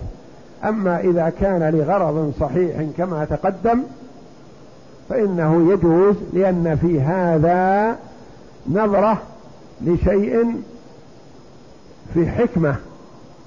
أما 0.64 1.00
إذا 1.00 1.32
كان 1.40 1.74
لغرض 1.74 2.32
صحيح 2.40 2.82
كما 2.96 3.24
تقدم 3.24 3.82
فإنه 5.08 5.72
يجوز 5.72 6.16
لأن 6.32 6.78
في 6.80 7.00
هذا 7.00 7.96
نظرة 8.70 9.18
لشيء 9.80 10.56
في 12.14 12.26
حكمة 12.26 12.76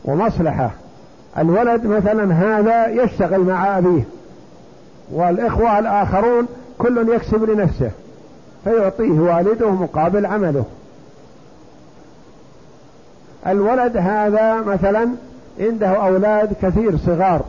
ومصلحة. 0.05 0.71
الولد 1.38 1.86
مثلا 1.86 2.34
هذا 2.34 2.88
يشتغل 2.88 3.39
مع 3.39 3.77
أبيه 3.77 4.03
والإخوة 5.11 5.79
الآخرون 5.79 6.47
كل 6.82 7.09
يكسب 7.09 7.49
لنفسه 7.49 7.91
فيعطيه 8.63 9.19
والده 9.19 9.69
مقابل 9.69 10.25
عمله. 10.25 10.65
الولد 13.47 13.97
هذا 13.97 14.61
مثلا 14.61 15.09
عنده 15.59 15.88
أولاد 15.88 16.53
كثير 16.61 16.97
صغار 16.97 17.41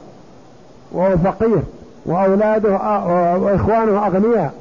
وهو 0.92 1.18
فقير 1.18 1.62
وأولاده 2.06 2.70
وإخوانه 3.36 4.06
أغنياء 4.06 4.54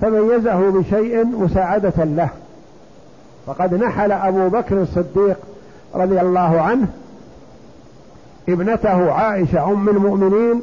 فميزه 0.00 0.70
بشيء 0.70 1.24
مساعدة 1.24 2.04
له. 2.04 2.28
فقد 3.46 3.74
نحل 3.74 4.12
أبو 4.12 4.48
بكر 4.48 4.82
الصديق 4.82 5.36
رضي 5.94 6.20
الله 6.20 6.60
عنه 6.60 6.86
ابنته 8.48 9.12
عائشة 9.12 9.64
أم 9.72 9.88
المؤمنين 9.88 10.62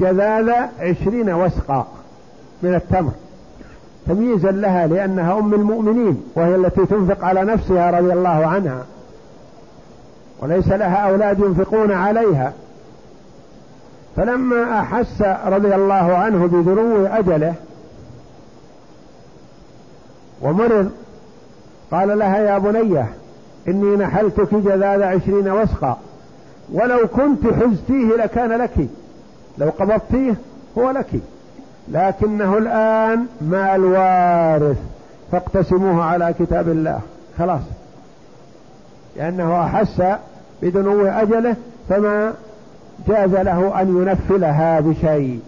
جذاذ 0.00 0.50
عشرين 0.80 1.34
وسقا. 1.34 1.86
من 2.62 2.74
التمر. 2.74 3.12
تمييزا 4.06 4.50
لها 4.50 4.86
لأنها 4.86 5.38
أم 5.38 5.54
المؤمنين 5.54 6.22
وهي 6.34 6.54
التي 6.54 6.86
تنفق 6.86 7.24
على 7.24 7.44
نفسها 7.44 7.90
رضي 7.90 8.12
الله 8.12 8.46
عنها. 8.46 8.84
وليس 10.40 10.68
لها 10.68 10.96
أولاد 10.96 11.38
ينفقون 11.38 11.92
عليها. 11.92 12.52
فلما 14.16 14.80
أحس 14.80 15.22
رضي 15.46 15.74
الله 15.74 15.94
عنه 15.94 16.46
بذنو 16.46 17.06
أجله 17.06 17.54
ومرض 20.42 20.90
قال 21.90 22.18
لها 22.18 22.38
يا 22.38 22.58
بنية 22.58 23.08
إني 23.68 23.96
نحلتك 23.96 24.54
جذاذ 24.54 25.02
عشرين 25.02 25.48
وسقا. 25.48 25.98
ولو 26.72 27.08
كنت 27.08 27.46
حزتيه 27.46 28.16
لكان 28.16 28.52
لك 28.52 28.88
لو 29.58 29.70
قبضتيه 29.70 30.34
هو 30.78 30.90
لك. 30.90 31.10
لكنه 31.88 32.58
الآن 32.58 33.26
مال 33.40 33.84
وارث 33.84 34.78
فاقتسموه 35.32 36.04
على 36.04 36.34
كتاب 36.38 36.68
الله. 36.68 37.00
خلاص. 37.38 37.60
لأنه 39.16 39.62
أحس 39.64 40.02
بدنو 40.62 41.06
أجله 41.06 41.56
فما 41.88 42.32
جاز 43.08 43.30
له 43.30 43.80
أن 43.80 43.96
ينفلها 43.96 44.80
بشيء. 44.80 45.40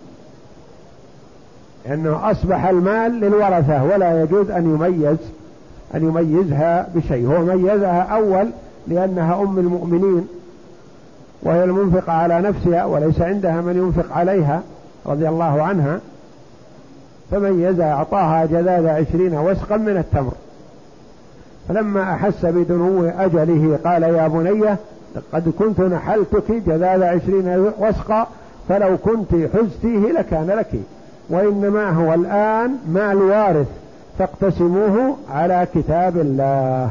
لأنه 1.87 2.31
أصبح 2.31 2.65
المال 2.65 3.21
للورثة 3.21 3.85
ولا 3.85 4.23
يجوز 4.23 4.51
أن 4.51 4.75
يميز 4.75 5.19
أن 5.95 6.05
يميزها 6.05 6.89
بشيء. 6.95 7.27
هو 7.27 7.45
ميزها 7.45 8.03
أول 8.03 8.49
لأنها 8.87 9.43
أم 9.43 9.59
المؤمنين 9.59 10.29
وهي 11.43 11.65
المنفقة 11.65 12.13
على 12.13 12.41
نفسها 12.41 12.85
وليس 12.85 13.21
عندها 13.21 13.61
من 13.61 13.77
ينفق 13.77 14.17
عليها 14.17 14.63
رضي 15.07 15.29
الله 15.29 15.63
عنها. 15.63 16.01
فميزها 17.31 17.93
أعطاها 17.93 18.47
جذاذ 18.47 18.87
عشرين 18.87 19.35
وسقا 19.35 19.77
من 19.77 19.97
التمر. 19.97 20.33
فلما 21.69 22.03
أحس 22.03 22.47
بدنو 22.47 23.09
أجله 23.09 23.79
قال 23.85 24.03
يا 24.03 24.29
بنية 24.29 24.77
قد 25.33 25.49
كنت 25.59 25.81
نحلتك 25.81 26.51
جذاذ 26.67 27.03
عشرين 27.03 27.73
وسقا 27.79 28.27
فلو 28.69 28.97
كنت 28.97 29.29
حزتيه 29.33 30.13
لكان 30.13 30.47
لك 30.47 30.81
وإنما 31.31 31.91
هو 31.91 32.15
الآن 32.15 32.77
مال 32.89 33.17
وارث 33.17 33.67
فاقتسموه 34.19 35.17
على 35.31 35.67
كتاب 35.75 36.17
الله. 36.17 36.91